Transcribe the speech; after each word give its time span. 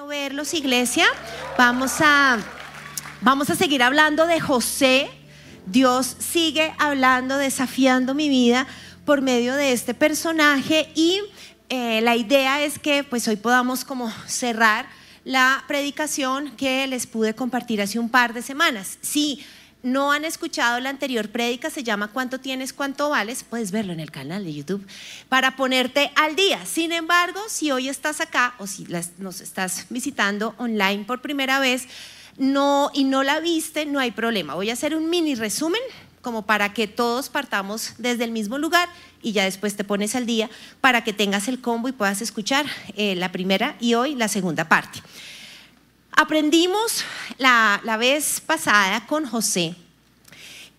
verlos, 0.00 0.54
iglesia. 0.54 1.04
Vamos 1.58 2.00
a, 2.00 2.38
vamos 3.20 3.50
a 3.50 3.54
seguir 3.54 3.82
hablando 3.82 4.26
de 4.26 4.40
José. 4.40 5.10
Dios 5.66 6.16
sigue 6.18 6.74
hablando, 6.78 7.36
desafiando 7.36 8.14
mi 8.14 8.30
vida 8.30 8.66
por 9.04 9.20
medio 9.20 9.54
de 9.54 9.72
este 9.72 9.92
personaje 9.92 10.90
y 10.94 11.20
eh, 11.68 12.00
la 12.00 12.16
idea 12.16 12.62
es 12.62 12.78
que 12.78 13.04
pues 13.04 13.28
hoy 13.28 13.36
podamos 13.36 13.84
como 13.84 14.10
cerrar 14.26 14.86
la 15.24 15.62
predicación 15.68 16.56
que 16.56 16.86
les 16.86 17.06
pude 17.06 17.34
compartir 17.34 17.82
hace 17.82 17.98
un 17.98 18.08
par 18.08 18.32
de 18.32 18.40
semanas. 18.40 18.98
Sí 19.02 19.44
no 19.82 20.12
han 20.12 20.24
escuchado 20.24 20.78
la 20.80 20.90
anterior 20.90 21.28
prédica, 21.28 21.70
se 21.70 21.82
llama 21.82 22.08
¿Cuánto 22.08 22.40
tienes, 22.40 22.72
cuánto 22.72 23.10
vales? 23.10 23.44
Puedes 23.48 23.72
verlo 23.72 23.92
en 23.92 24.00
el 24.00 24.10
canal 24.10 24.44
de 24.44 24.54
YouTube 24.54 24.86
para 25.28 25.56
ponerte 25.56 26.12
al 26.14 26.36
día. 26.36 26.64
Sin 26.66 26.92
embargo, 26.92 27.40
si 27.48 27.70
hoy 27.70 27.88
estás 27.88 28.20
acá 28.20 28.54
o 28.58 28.66
si 28.66 28.86
nos 29.18 29.40
estás 29.40 29.86
visitando 29.90 30.54
online 30.58 31.04
por 31.04 31.20
primera 31.20 31.58
vez 31.58 31.88
no, 32.38 32.90
y 32.94 33.04
no 33.04 33.22
la 33.22 33.40
viste, 33.40 33.86
no 33.86 33.98
hay 33.98 34.10
problema. 34.10 34.54
Voy 34.54 34.70
a 34.70 34.74
hacer 34.74 34.94
un 34.94 35.10
mini 35.10 35.34
resumen 35.34 35.80
como 36.22 36.42
para 36.46 36.72
que 36.72 36.86
todos 36.86 37.28
partamos 37.28 37.94
desde 37.98 38.24
el 38.24 38.30
mismo 38.30 38.56
lugar 38.56 38.88
y 39.22 39.32
ya 39.32 39.44
después 39.44 39.76
te 39.76 39.84
pones 39.84 40.14
al 40.14 40.24
día 40.24 40.48
para 40.80 41.02
que 41.02 41.12
tengas 41.12 41.48
el 41.48 41.60
combo 41.60 41.88
y 41.88 41.92
puedas 41.92 42.22
escuchar 42.22 42.64
eh, 42.96 43.16
la 43.16 43.32
primera 43.32 43.76
y 43.80 43.94
hoy 43.94 44.14
la 44.14 44.28
segunda 44.28 44.68
parte. 44.68 45.00
Aprendimos 46.14 47.04
la, 47.38 47.80
vez 47.98 48.40
pasada 48.40 49.06
con 49.06 49.26
José 49.26 49.74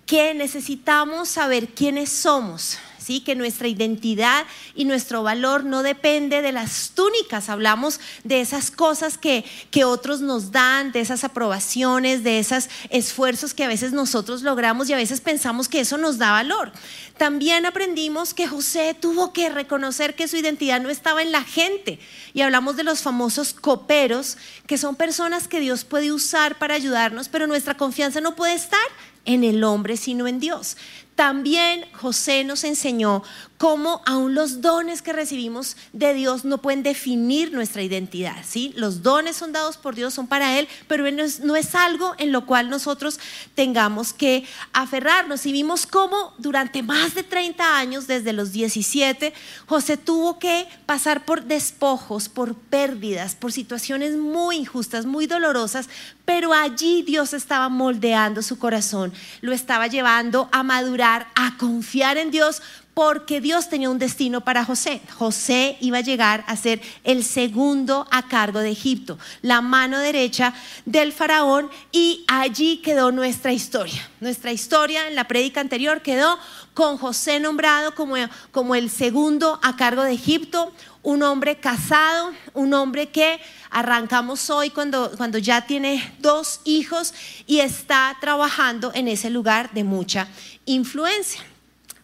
que 0.05 0.33
necesitamos 0.33 1.29
saber 1.29 1.69
quiénes 1.69 2.11
somos, 2.11 2.77
¿sí? 3.03 3.21
que 3.21 3.35
nuestra 3.35 3.67
identidad 3.67 4.45
y 4.75 4.85
nuestro 4.85 5.23
valor 5.23 5.63
no 5.63 5.83
depende 5.83 6.41
de 6.41 6.51
las 6.51 6.91
túnicas, 6.95 7.49
hablamos 7.49 7.99
de 8.23 8.41
esas 8.41 8.71
cosas 8.71 9.17
que, 9.17 9.45
que 9.71 9.83
otros 9.83 10.21
nos 10.21 10.51
dan, 10.51 10.91
de 10.91 11.01
esas 11.01 11.23
aprobaciones, 11.23 12.23
de 12.23 12.39
esos 12.39 12.69
esfuerzos 12.89 13.53
que 13.53 13.63
a 13.63 13.67
veces 13.67 13.91
nosotros 13.91 14.41
logramos 14.41 14.89
y 14.89 14.93
a 14.93 14.97
veces 14.97 15.21
pensamos 15.21 15.67
que 15.67 15.81
eso 15.81 15.97
nos 15.97 16.17
da 16.17 16.31
valor. 16.31 16.71
También 17.17 17.65
aprendimos 17.65 18.33
que 18.33 18.47
José 18.47 18.95
tuvo 18.99 19.33
que 19.33 19.49
reconocer 19.49 20.15
que 20.15 20.27
su 20.27 20.37
identidad 20.37 20.81
no 20.81 20.89
estaba 20.89 21.21
en 21.21 21.31
la 21.31 21.43
gente 21.43 21.99
y 22.33 22.41
hablamos 22.41 22.75
de 22.75 22.83
los 22.83 23.01
famosos 23.01 23.53
coperos, 23.53 24.37
que 24.65 24.77
son 24.77 24.95
personas 24.95 25.47
que 25.47 25.59
Dios 25.59 25.83
puede 25.83 26.11
usar 26.11 26.57
para 26.57 26.75
ayudarnos, 26.75 27.29
pero 27.29 27.47
nuestra 27.47 27.75
confianza 27.75 28.21
no 28.21 28.35
puede 28.35 28.53
estar 28.53 28.79
en 29.25 29.43
el 29.43 29.63
hombre, 29.63 29.97
sino 29.97 30.27
en 30.27 30.39
Dios. 30.39 30.75
También 31.15 31.85
José 31.93 32.43
nos 32.43 32.63
enseñó 32.63 33.23
cómo 33.63 34.01
aún 34.05 34.35
los 34.35 34.59
dones 34.59 35.01
que 35.01 35.13
recibimos 35.13 35.77
de 35.93 36.13
Dios 36.13 36.43
no 36.43 36.57
pueden 36.57 36.83
definir 36.83 37.53
nuestra 37.53 37.81
identidad. 37.81 38.35
¿sí? 38.45 38.73
Los 38.75 39.03
dones 39.03 39.37
son 39.37 39.53
dados 39.53 39.77
por 39.77 39.95
Dios, 39.95 40.13
son 40.13 40.27
para 40.27 40.59
Él, 40.59 40.67
pero 40.89 41.05
no 41.09 41.55
es, 41.55 41.75
algo 41.75 42.13
en 42.17 42.33
lo 42.33 42.45
cual 42.45 42.69
nosotros 42.69 43.21
tengamos 43.55 44.11
que 44.11 44.43
aferrarnos. 44.73 45.45
Y 45.45 45.53
vimos 45.53 45.87
cómo 45.87 46.33
durante 46.39 46.83
más 46.83 47.15
de 47.15 47.23
30 47.23 47.77
años, 47.77 48.05
desde 48.05 48.33
los 48.33 48.51
17, 48.51 49.33
José 49.65 49.95
tuvo 49.95 50.39
que 50.39 50.67
pasar 50.85 51.23
por 51.23 51.45
despojos, 51.45 52.27
por 52.27 52.55
pérdidas, 52.55 53.33
por 53.33 53.53
situaciones 53.53 54.17
muy 54.17 54.57
injustas, 54.57 55.05
muy 55.05 55.25
dolorosas, 55.25 55.87
pero 56.25 56.53
allí 56.53 57.01
Dios 57.03 57.33
estaba 57.33 57.69
moldeando 57.69 58.41
su 58.41 58.59
corazón, 58.59 59.13
lo 59.39 59.53
estaba 59.53 59.87
llevando 59.87 60.49
a 60.51 60.63
madurar, 60.63 61.27
a 61.35 61.57
confiar 61.57 62.17
en 62.17 62.31
Dios 62.31 62.61
porque 62.93 63.41
Dios 63.41 63.69
tenía 63.69 63.89
un 63.89 63.99
destino 63.99 64.41
para 64.41 64.65
José. 64.65 65.01
José 65.17 65.77
iba 65.81 65.97
a 65.97 66.01
llegar 66.01 66.43
a 66.47 66.55
ser 66.55 66.81
el 67.03 67.23
segundo 67.23 68.07
a 68.11 68.27
cargo 68.27 68.59
de 68.59 68.71
Egipto, 68.71 69.17
la 69.41 69.61
mano 69.61 69.99
derecha 69.99 70.53
del 70.85 71.11
faraón 71.11 71.69
y 71.91 72.23
allí 72.27 72.77
quedó 72.77 73.11
nuestra 73.11 73.51
historia. 73.51 74.09
Nuestra 74.19 74.51
historia 74.51 75.07
en 75.07 75.15
la 75.15 75.27
prédica 75.27 75.59
anterior 75.61 76.01
quedó 76.01 76.37
con 76.73 76.97
José 76.97 77.39
nombrado 77.39 77.93
como, 77.95 78.15
como 78.51 78.75
el 78.75 78.89
segundo 78.89 79.59
a 79.63 79.75
cargo 79.75 80.03
de 80.03 80.13
Egipto, 80.13 80.71
un 81.01 81.21
hombre 81.23 81.57
casado, 81.57 82.31
un 82.53 82.73
hombre 82.73 83.09
que 83.09 83.39
arrancamos 83.69 84.49
hoy 84.49 84.69
cuando, 84.69 85.11
cuando 85.17 85.37
ya 85.37 85.65
tiene 85.65 86.15
dos 86.19 86.61
hijos 86.63 87.13
y 87.45 87.59
está 87.59 88.15
trabajando 88.21 88.91
en 88.93 89.07
ese 89.07 89.29
lugar 89.29 89.71
de 89.73 89.83
mucha 89.83 90.27
influencia. 90.65 91.41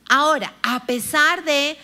Ahora, 0.09 0.55
a 0.63 0.87
pesar 0.87 1.43
de 1.43 1.77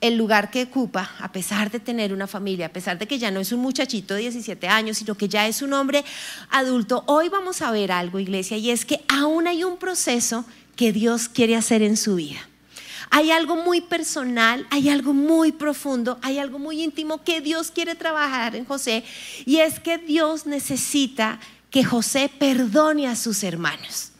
el 0.00 0.16
lugar 0.16 0.50
que 0.50 0.64
ocupa, 0.64 1.12
a 1.20 1.30
pesar 1.30 1.70
de 1.70 1.78
tener 1.80 2.12
una 2.12 2.26
familia, 2.26 2.66
a 2.66 2.72
pesar 2.72 2.98
de 2.98 3.06
que 3.06 3.18
ya 3.18 3.30
no 3.30 3.38
es 3.38 3.52
un 3.52 3.60
muchachito 3.60 4.14
de 4.14 4.22
17 4.22 4.66
años, 4.68 4.98
sino 4.98 5.14
que 5.14 5.28
ya 5.28 5.46
es 5.46 5.62
un 5.62 5.72
hombre 5.72 6.04
adulto, 6.50 7.04
hoy 7.06 7.28
vamos 7.28 7.62
a 7.62 7.70
ver 7.70 7.92
algo, 7.92 8.18
iglesia, 8.18 8.56
y 8.56 8.70
es 8.70 8.84
que 8.84 9.04
aún 9.08 9.46
hay 9.46 9.62
un 9.62 9.78
proceso 9.78 10.44
que 10.74 10.92
Dios 10.92 11.28
quiere 11.28 11.56
hacer 11.56 11.82
en 11.82 11.96
su 11.96 12.16
vida. 12.16 12.40
Hay 13.10 13.30
algo 13.30 13.54
muy 13.54 13.80
personal, 13.80 14.66
hay 14.70 14.88
algo 14.88 15.14
muy 15.14 15.52
profundo, 15.52 16.18
hay 16.22 16.38
algo 16.38 16.58
muy 16.58 16.82
íntimo 16.82 17.22
que 17.22 17.40
Dios 17.40 17.70
quiere 17.70 17.94
trabajar 17.94 18.56
en 18.56 18.64
José, 18.64 19.04
y 19.46 19.58
es 19.58 19.78
que 19.78 19.98
Dios 19.98 20.46
necesita 20.46 21.38
que 21.70 21.84
José 21.84 22.28
perdone 22.38 23.06
a 23.06 23.14
sus 23.14 23.44
hermanos 23.44 24.10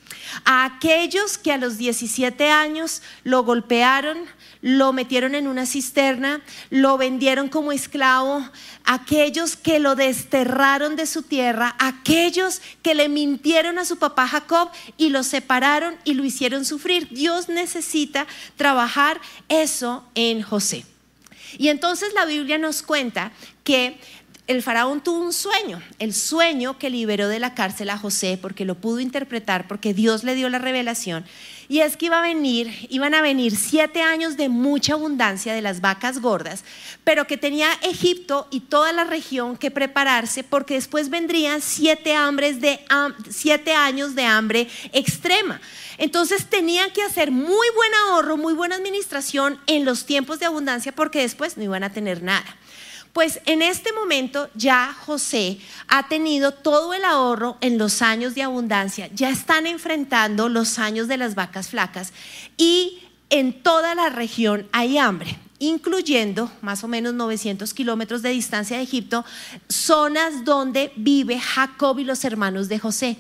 a 0.45 0.65
aquellos 0.65 1.39
que 1.39 1.53
a 1.53 1.59
los 1.59 1.79
17 1.79 2.51
años 2.51 3.03
lo 3.25 3.45
golpearon, 3.45 4.19
lo 4.63 4.93
metieron 4.93 5.35
en 5.35 5.47
una 5.47 5.67
cisterna, 5.67 6.41
lo 6.71 6.99
vendieron 6.99 7.49
como 7.49 7.73
esclavo, 7.73 8.49
aquellos 8.85 9.57
que 9.57 9.79
lo 9.79 9.95
desterraron 9.95 10.97
de 10.97 11.07
su 11.07 11.23
tierra, 11.23 11.77
aquellos 11.79 12.61
que 12.83 12.95
le 12.95 13.09
mintieron 13.09 13.79
a 13.79 13.85
su 13.85 13.99
papá 13.99 14.27
Jacob 14.27 14.71
y 14.97 15.11
lo 15.11 15.23
separaron 15.23 15.97
y 16.05 16.15
lo 16.15 16.25
hicieron 16.25 16.65
sufrir. 16.65 17.09
Dios 17.11 17.49
necesita 17.49 18.27
trabajar 18.57 19.21
eso 19.49 20.05
en 20.15 20.43
José. 20.43 20.85
Y 21.59 21.69
entonces 21.69 22.13
la 22.15 22.25
Biblia 22.25 22.59
nos 22.59 22.83
cuenta 22.83 23.33
que 23.65 23.99
el 24.47 24.63
faraón 24.63 25.01
tuvo 25.01 25.19
un 25.19 25.33
sueño, 25.33 25.83
el 25.99 26.15
sueño 26.15 26.79
que 26.79 26.89
liberó 26.89 27.27
de 27.29 27.41
la 27.41 27.55
cárcel 27.55 27.91
a 27.91 27.99
José 27.99 28.39
porque 28.41 28.65
lo 28.65 28.77
pudo 28.77 29.01
interpretar, 29.01 29.67
porque 29.67 29.93
Dios 29.93 30.23
le 30.23 30.37
dio 30.37 30.49
la 30.49 30.59
revelación. 30.59 31.25
Y 31.69 31.81
es 31.81 31.97
que 31.97 32.07
iba 32.07 32.21
a 32.21 32.23
venir, 32.23 32.73
iban 32.91 33.15
a 33.15 33.23
venir 33.23 33.57
siete 33.57 34.03
años 34.03 34.37
de 34.37 34.49
mucha 34.49 34.93
abundancia 34.93 35.53
de 35.53 35.63
las 35.63 35.81
vacas 35.81 36.21
gordas, 36.21 36.63
pero 37.03 37.27
que 37.27 37.37
tenía 37.37 37.69
Egipto 37.83 38.47
y 38.53 38.61
toda 38.61 38.93
la 38.93 39.03
región 39.03 39.57
que 39.57 39.73
prepararse 39.73 40.45
porque 40.45 40.75
después 40.75 41.11
vendrían 41.11 41.61
siete, 41.61 42.15
hambres 42.15 42.61
de, 42.61 42.79
siete 43.29 43.73
años 43.73 44.15
de 44.15 44.27
hambre 44.27 44.69
extrema. 44.93 45.61
Entonces 45.99 46.47
tenían 46.47 46.93
que 46.93 47.03
hacer 47.03 47.33
muy 47.33 47.67
buen 47.75 47.95
ahorro, 48.07 48.37
muy 48.37 48.55
buena 48.55 48.77
administración 48.77 49.59
en 49.67 49.85
los 49.85 50.07
tiempos 50.07 50.39
de 50.39 50.47
abundancia 50.47 50.93
porque 50.93 51.21
después 51.23 51.57
no 51.57 51.65
iban 51.65 51.83
a 51.83 51.93
tener 51.93 52.23
nada. 52.23 52.57
Pues 53.17 53.41
en 53.47 53.63
este 53.63 53.95
momento 53.95 54.51
ya 54.55 54.93
José 54.93 55.59
ha 55.89 56.07
tenido 56.07 56.53
todo 56.53 56.93
el 56.93 57.03
ahorro 57.03 57.57
en 57.63 57.79
los 57.79 58.03
años 58.03 58.35
de 58.35 58.43
abundancia, 58.43 59.09
ya 59.15 59.31
están 59.31 59.67
enfrentando 59.67 60.51
los 60.51 60.79
años 60.79 61.09
de 61.09 61.17
las 61.17 61.35
vacas 61.35 61.69
flacas 61.71 62.13
y 62.59 62.99
en 63.31 63.63
toda 63.63 63.95
la 63.95 64.11
región 64.11 64.69
hay 64.71 64.99
hambre 64.99 65.39
incluyendo 65.59 66.51
más 66.61 66.85
o 66.85 66.89
menos 66.89 67.15
900 67.15 67.73
kilómetros 67.73 68.21
de 68.21 68.29
distancia 68.29 68.77
de 68.77 68.83
Egipto, 68.83 69.25
zonas 69.71 70.45
donde 70.45 70.93
vive 70.97 71.41
Jacob 71.41 71.99
y 71.99 72.05
los 72.05 72.23
hermanos 72.27 72.69
de 72.69 72.79
José 72.79 73.17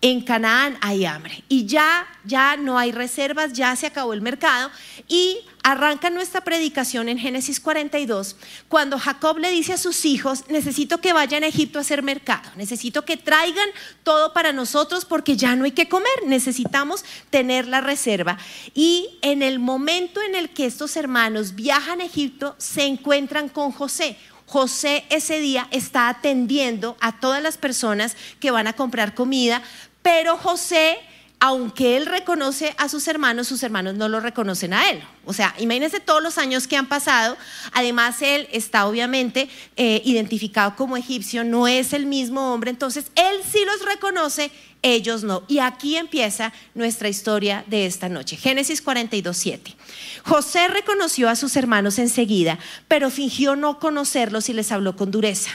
en 0.00 0.20
Canaán 0.20 0.78
hay 0.80 1.04
hambre. 1.04 1.42
Y 1.48 1.66
ya 1.66 2.06
ya 2.24 2.56
no 2.56 2.78
hay 2.78 2.92
reservas, 2.92 3.52
ya 3.52 3.74
se 3.74 3.86
acabó 3.86 4.12
el 4.12 4.20
mercado. 4.20 4.70
Y 5.08 5.38
arranca 5.62 6.10
nuestra 6.10 6.42
predicación 6.42 7.08
en 7.08 7.18
Génesis 7.18 7.58
42 7.58 8.36
cuando 8.68 8.98
Jacob 8.98 9.38
le 9.38 9.50
dice 9.50 9.72
a 9.72 9.78
sus 9.78 10.04
hijos, 10.04 10.44
necesito 10.48 10.98
que 10.98 11.12
vayan 11.12 11.42
a 11.42 11.48
Egipto 11.48 11.78
a 11.78 11.82
hacer 11.82 12.02
mercado, 12.02 12.50
necesito 12.56 13.04
que 13.04 13.16
traigan 13.16 13.68
todo 14.02 14.32
para 14.32 14.52
nosotros 14.52 15.04
porque 15.04 15.36
ya 15.36 15.56
no 15.56 15.64
hay 15.64 15.72
que 15.72 15.88
comer, 15.88 16.12
necesitamos 16.26 17.04
tener 17.30 17.66
la 17.66 17.80
reserva. 17.80 18.38
Y 18.74 19.18
en 19.22 19.42
el 19.42 19.58
momento 19.58 20.22
en 20.22 20.34
el 20.34 20.50
que 20.50 20.66
estos 20.66 20.96
hermanos 20.96 21.54
viajan 21.54 22.00
a 22.00 22.04
Egipto, 22.04 22.54
se 22.58 22.84
encuentran 22.84 23.48
con 23.48 23.72
José, 23.72 24.16
José 24.48 25.04
ese 25.10 25.40
día 25.40 25.68
está 25.72 26.08
atendiendo 26.08 26.96
a 27.00 27.20
todas 27.20 27.42
las 27.42 27.58
personas 27.58 28.16
que 28.40 28.50
van 28.50 28.66
a 28.66 28.72
comprar 28.72 29.14
comida 29.14 29.62
pero 30.10 30.38
José, 30.38 30.96
aunque 31.38 31.98
él 31.98 32.06
reconoce 32.06 32.74
a 32.78 32.88
sus 32.88 33.06
hermanos, 33.08 33.46
sus 33.46 33.62
hermanos 33.62 33.94
no 33.94 34.08
lo 34.08 34.20
reconocen 34.20 34.72
a 34.72 34.88
él. 34.88 35.02
O 35.26 35.34
sea, 35.34 35.54
imagínense 35.58 36.00
todos 36.00 36.22
los 36.22 36.38
años 36.38 36.66
que 36.66 36.78
han 36.78 36.88
pasado. 36.88 37.36
Además, 37.72 38.22
él 38.22 38.48
está 38.50 38.86
obviamente 38.86 39.50
eh, 39.76 40.00
identificado 40.06 40.76
como 40.76 40.96
egipcio, 40.96 41.44
no 41.44 41.68
es 41.68 41.92
el 41.92 42.06
mismo 42.06 42.54
hombre. 42.54 42.70
Entonces, 42.70 43.12
él 43.16 43.36
sí 43.52 43.66
los 43.66 43.84
reconoce, 43.84 44.50
ellos 44.80 45.24
no. 45.24 45.42
Y 45.46 45.58
aquí 45.58 45.98
empieza 45.98 46.54
nuestra 46.72 47.10
historia 47.10 47.62
de 47.66 47.84
esta 47.84 48.08
noche. 48.08 48.38
Génesis 48.38 48.80
42, 48.80 49.36
7. 49.36 49.76
José 50.24 50.68
reconoció 50.68 51.28
a 51.28 51.36
sus 51.36 51.54
hermanos 51.56 51.98
enseguida, 51.98 52.58
pero 52.88 53.10
fingió 53.10 53.56
no 53.56 53.78
conocerlos 53.78 54.48
y 54.48 54.54
les 54.54 54.72
habló 54.72 54.96
con 54.96 55.10
dureza. 55.10 55.50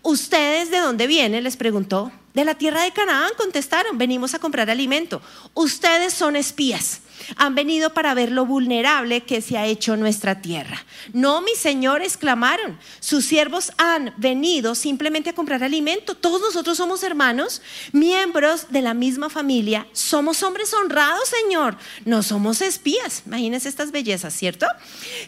¿Ustedes 0.00 0.70
de 0.70 0.78
dónde 0.78 1.06
vienen? 1.06 1.44
Les 1.44 1.58
preguntó. 1.58 2.10
De 2.34 2.44
la 2.44 2.54
tierra 2.54 2.82
de 2.82 2.92
Canaán, 2.92 3.32
contestaron, 3.36 3.98
venimos 3.98 4.34
a 4.34 4.38
comprar 4.38 4.70
alimento. 4.70 5.20
Ustedes 5.54 6.12
son 6.12 6.36
espías 6.36 7.00
han 7.36 7.54
venido 7.54 7.94
para 7.94 8.14
ver 8.14 8.32
lo 8.32 8.46
vulnerable 8.46 9.22
que 9.22 9.40
se 9.40 9.58
ha 9.58 9.66
hecho 9.66 9.96
nuestra 9.96 10.40
tierra. 10.40 10.84
No, 11.12 11.40
mis 11.42 11.58
señores, 11.58 12.16
clamaron. 12.16 12.78
Sus 13.00 13.24
siervos 13.24 13.72
han 13.78 14.14
venido 14.16 14.74
simplemente 14.74 15.30
a 15.30 15.34
comprar 15.34 15.62
alimento. 15.62 16.14
Todos 16.14 16.40
nosotros 16.40 16.76
somos 16.76 17.02
hermanos, 17.02 17.62
miembros 17.92 18.66
de 18.70 18.82
la 18.82 18.94
misma 18.94 19.30
familia. 19.30 19.86
Somos 19.92 20.42
hombres 20.42 20.72
honrados, 20.74 21.28
Señor. 21.28 21.76
No 22.04 22.22
somos 22.22 22.60
espías. 22.62 23.22
Imagínense 23.26 23.68
estas 23.68 23.90
bellezas, 23.90 24.34
¿cierto? 24.34 24.66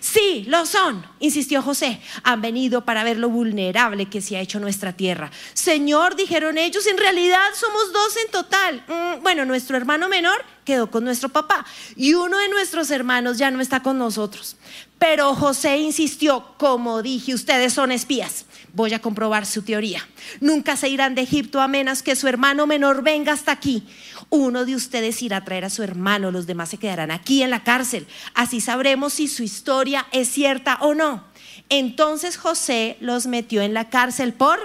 Sí, 0.01 0.45
lo 0.49 0.67
son, 0.67 1.05
insistió 1.19 1.63
José. 1.63 2.01
Han 2.23 2.41
venido 2.41 2.85
para 2.85 3.05
ver 3.05 3.19
lo 3.19 3.29
vulnerable 3.29 4.09
que 4.09 4.21
se 4.21 4.37
ha 4.37 4.41
hecho 4.41 4.61
nuestra 4.61 4.93
tierra. 4.93 5.31
Señor, 5.55 6.17
dijeron 6.17 6.59
ellos, 6.59 6.87
en 6.87 6.99
realidad 6.99 7.41
somos 7.55 7.93
dos 7.93 8.17
en 8.25 8.31
total. 8.31 8.85
Mm, 8.89 9.23
bueno, 9.23 9.45
nuestro 9.45 9.77
hermano 9.77 10.09
menor 10.09 10.45
quedó 10.65 10.91
con 10.91 11.05
nuestro 11.05 11.29
papá 11.29 11.65
y 11.97 12.15
uno 12.15 12.39
de 12.39 12.49
nuestros 12.49 12.91
hermanos 12.91 13.39
ya 13.39 13.51
no 13.51 13.61
está 13.61 13.83
con 13.83 13.99
nosotros. 13.99 14.57
Pero 14.99 15.35
José 15.35 15.79
insistió, 15.79 16.55
como 16.59 17.03
dije, 17.03 17.35
ustedes 17.35 17.73
son 17.73 17.91
espías. 17.91 18.45
Voy 18.75 18.93
a 18.93 19.01
comprobar 19.01 19.47
su 19.47 19.63
teoría. 19.63 20.07
Nunca 20.41 20.77
se 20.77 20.89
irán 20.89 21.15
de 21.15 21.23
Egipto 21.23 21.61
a 21.61 21.69
menos 21.69 22.03
que 22.03 22.15
su 22.15 22.29
hermano 22.29 22.67
menor 22.67 23.03
venga 23.03 23.33
hasta 23.33 23.51
aquí. 23.51 23.87
Uno 24.29 24.65
de 24.65 24.77
ustedes 24.77 25.23
irá 25.23 25.39
a 25.39 25.45
traer 25.45 25.65
a 25.65 25.71
su 25.71 25.83
hermano, 25.83 26.31
los 26.31 26.47
demás 26.47 26.69
se 26.69 26.77
quedarán 26.77 27.11
aquí 27.11 27.43
en 27.43 27.51
la 27.51 27.65
cárcel. 27.65 28.07
Así 28.35 28.61
sabremos 28.61 29.15
si 29.15 29.27
su 29.27 29.43
historia 29.43 30.07
es 30.13 30.29
cierta 30.29 30.77
o 30.83 30.95
no. 30.95 31.25
Entonces 31.69 32.37
José 32.37 32.97
los 33.01 33.27
metió 33.27 33.63
en 33.63 33.75
la 33.75 33.89
cárcel 33.89 34.35
por 34.35 34.59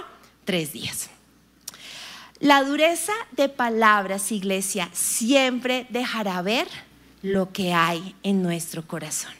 tres 0.43 0.73
días. 0.73 1.09
La 2.39 2.63
dureza 2.63 3.13
de 3.31 3.47
palabras, 3.47 4.31
iglesia, 4.31 4.89
siempre 4.91 5.87
dejará 5.89 6.41
ver 6.41 6.67
lo 7.21 7.51
que 7.51 7.73
hay 7.73 8.15
en 8.23 8.43
nuestro 8.43 8.85
corazón. 8.85 9.33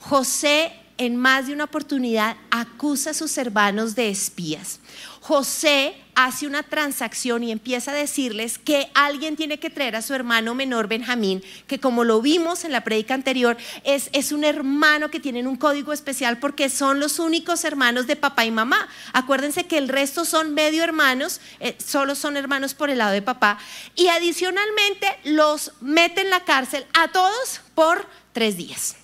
José 0.00 0.72
en 0.98 1.16
más 1.16 1.46
de 1.46 1.52
una 1.52 1.64
oportunidad 1.64 2.36
acusa 2.50 3.10
a 3.10 3.14
sus 3.14 3.36
hermanos 3.38 3.94
de 3.94 4.08
espías. 4.08 4.80
José 5.20 5.96
hace 6.14 6.46
una 6.46 6.62
transacción 6.62 7.42
y 7.42 7.50
empieza 7.50 7.90
a 7.90 7.94
decirles 7.94 8.58
que 8.58 8.90
alguien 8.94 9.36
tiene 9.36 9.58
que 9.58 9.70
traer 9.70 9.96
a 9.96 10.02
su 10.02 10.14
hermano 10.14 10.54
menor 10.54 10.86
Benjamín, 10.86 11.42
que 11.66 11.80
como 11.80 12.04
lo 12.04 12.20
vimos 12.20 12.64
en 12.64 12.72
la 12.72 12.84
prédica 12.84 13.14
anterior, 13.14 13.56
es, 13.84 14.10
es 14.12 14.32
un 14.32 14.44
hermano 14.44 15.10
que 15.10 15.20
tienen 15.20 15.46
un 15.46 15.56
código 15.56 15.92
especial 15.92 16.38
porque 16.38 16.68
son 16.68 17.00
los 17.00 17.18
únicos 17.18 17.64
hermanos 17.64 18.06
de 18.06 18.16
papá 18.16 18.44
y 18.44 18.50
mamá. 18.50 18.88
Acuérdense 19.12 19.66
que 19.66 19.78
el 19.78 19.88
resto 19.88 20.24
son 20.24 20.54
medio 20.54 20.84
hermanos, 20.84 21.40
eh, 21.58 21.76
solo 21.84 22.14
son 22.14 22.36
hermanos 22.36 22.74
por 22.74 22.90
el 22.90 22.98
lado 22.98 23.12
de 23.12 23.22
papá. 23.22 23.58
Y 23.96 24.08
adicionalmente 24.08 25.08
los 25.24 25.72
mete 25.80 26.20
en 26.20 26.30
la 26.30 26.44
cárcel 26.44 26.86
a 26.92 27.08
todos 27.08 27.60
por 27.74 28.06
tres 28.32 28.56
días. 28.56 28.96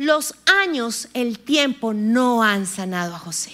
Los 0.00 0.34
años, 0.46 1.08
el 1.12 1.38
tiempo 1.38 1.92
no 1.92 2.42
han 2.42 2.64
sanado 2.64 3.14
a 3.14 3.18
José. 3.18 3.52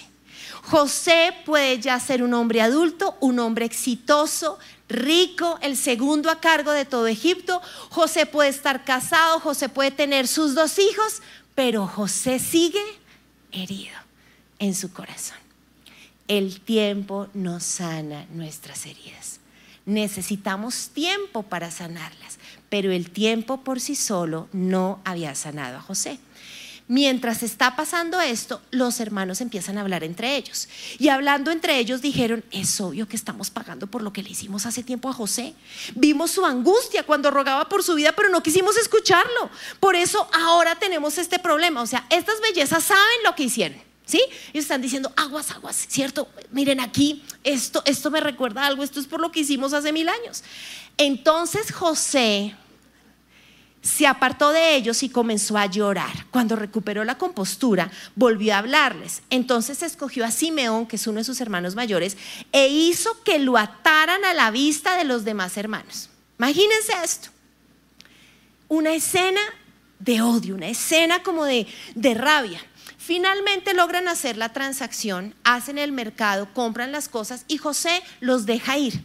José 0.61 1.33
puede 1.45 1.77
ya 1.81 1.99
ser 1.99 2.23
un 2.23 2.33
hombre 2.33 2.61
adulto, 2.61 3.17
un 3.19 3.39
hombre 3.39 3.65
exitoso, 3.65 4.57
rico, 4.87 5.59
el 5.61 5.75
segundo 5.75 6.29
a 6.29 6.39
cargo 6.39 6.71
de 6.71 6.85
todo 6.85 7.07
Egipto. 7.07 7.61
José 7.89 8.25
puede 8.25 8.49
estar 8.49 8.85
casado, 8.85 9.41
José 9.41 9.67
puede 9.67 9.91
tener 9.91 10.25
sus 10.25 10.55
dos 10.55 10.79
hijos, 10.79 11.21
pero 11.53 11.85
José 11.85 12.39
sigue 12.39 12.79
herido 13.51 13.97
en 14.59 14.73
su 14.73 14.93
corazón. 14.93 15.35
El 16.29 16.61
tiempo 16.61 17.27
no 17.33 17.59
sana 17.59 18.25
nuestras 18.31 18.85
heridas. 18.85 19.41
Necesitamos 19.85 20.91
tiempo 20.93 21.43
para 21.43 21.71
sanarlas, 21.71 22.39
pero 22.69 22.93
el 22.93 23.09
tiempo 23.09 23.65
por 23.65 23.81
sí 23.81 23.97
solo 23.97 24.47
no 24.53 25.01
había 25.03 25.35
sanado 25.35 25.79
a 25.79 25.81
José. 25.81 26.21
Mientras 26.89 27.43
está 27.43 27.75
pasando 27.75 28.21
esto, 28.21 28.61
los 28.71 29.01
hermanos 29.01 29.41
empiezan 29.41 29.77
a 29.77 29.81
hablar 29.81 30.05
entre 30.05 30.37
ellos. 30.37 30.69
Y 30.97 31.09
hablando 31.09 31.51
entre 31.51 31.79
ellos 31.79 32.01
dijeron, 32.01 32.45
es 32.49 32.79
obvio 32.79 33.09
que 33.09 33.17
estamos 33.17 33.49
pagando 33.49 33.87
por 33.87 34.01
lo 34.01 34.13
que 34.13 34.23
le 34.23 34.29
hicimos 34.29 34.65
hace 34.65 34.83
tiempo 34.83 35.09
a 35.09 35.13
José. 35.13 35.53
Vimos 35.95 36.31
su 36.31 36.45
angustia 36.45 37.03
cuando 37.03 37.29
rogaba 37.29 37.67
por 37.67 37.83
su 37.83 37.95
vida, 37.95 38.13
pero 38.13 38.29
no 38.29 38.41
quisimos 38.41 38.77
escucharlo. 38.77 39.49
Por 39.81 39.97
eso 39.97 40.29
ahora 40.31 40.75
tenemos 40.75 41.17
este 41.17 41.39
problema. 41.39 41.81
O 41.81 41.87
sea, 41.87 42.05
estas 42.09 42.39
bellezas 42.39 42.85
saben 42.85 43.23
lo 43.25 43.35
que 43.35 43.43
hicieron. 43.43 43.85
¿Sí? 44.05 44.21
Ellos 44.53 44.63
están 44.63 44.81
diciendo, 44.81 45.11
aguas, 45.17 45.51
aguas, 45.51 45.75
¿cierto? 45.89 46.29
Miren 46.51 46.79
aquí, 46.79 47.25
esto, 47.43 47.81
esto 47.83 48.09
me 48.09 48.21
recuerda 48.21 48.65
algo, 48.65 48.81
esto 48.81 49.01
es 49.01 49.05
por 49.05 49.19
lo 49.19 49.33
que 49.33 49.41
hicimos 49.41 49.73
hace 49.73 49.91
mil 49.91 50.07
años. 50.07 50.45
Entonces 50.95 51.73
José 51.73 52.55
se 53.87 54.05
apartó 54.05 54.51
de 54.51 54.75
ellos 54.75 55.01
y 55.01 55.09
comenzó 55.09 55.57
a 55.57 55.65
llorar. 55.65 56.25
Cuando 56.29 56.57
recuperó 56.57 57.05
la 57.05 57.17
compostura, 57.17 57.89
volvió 58.15 58.53
a 58.53 58.57
hablarles. 58.57 59.21
Entonces 59.29 59.81
escogió 59.81 60.25
a 60.25 60.31
Simeón, 60.31 60.87
que 60.87 60.97
es 60.97 61.07
uno 61.07 61.19
de 61.19 61.23
sus 61.23 61.39
hermanos 61.39 61.73
mayores, 61.73 62.17
e 62.51 62.67
hizo 62.67 63.23
que 63.23 63.39
lo 63.39 63.57
ataran 63.57 64.25
a 64.25 64.33
la 64.33 64.51
vista 64.51 64.97
de 64.97 65.05
los 65.05 65.23
demás 65.23 65.55
hermanos. 65.55 66.09
Imagínense 66.37 66.91
esto. 67.01 67.29
Una 68.67 68.93
escena 68.93 69.39
de 69.99 70.21
odio, 70.21 70.55
una 70.55 70.67
escena 70.67 71.23
como 71.23 71.45
de, 71.45 71.65
de 71.95 72.13
rabia. 72.13 72.61
Finalmente 72.97 73.73
logran 73.73 74.09
hacer 74.09 74.35
la 74.35 74.51
transacción, 74.51 75.33
hacen 75.45 75.77
el 75.77 75.93
mercado, 75.93 76.53
compran 76.53 76.91
las 76.91 77.07
cosas 77.07 77.45
y 77.47 77.57
José 77.57 78.03
los 78.19 78.45
deja 78.45 78.77
ir. 78.77 79.01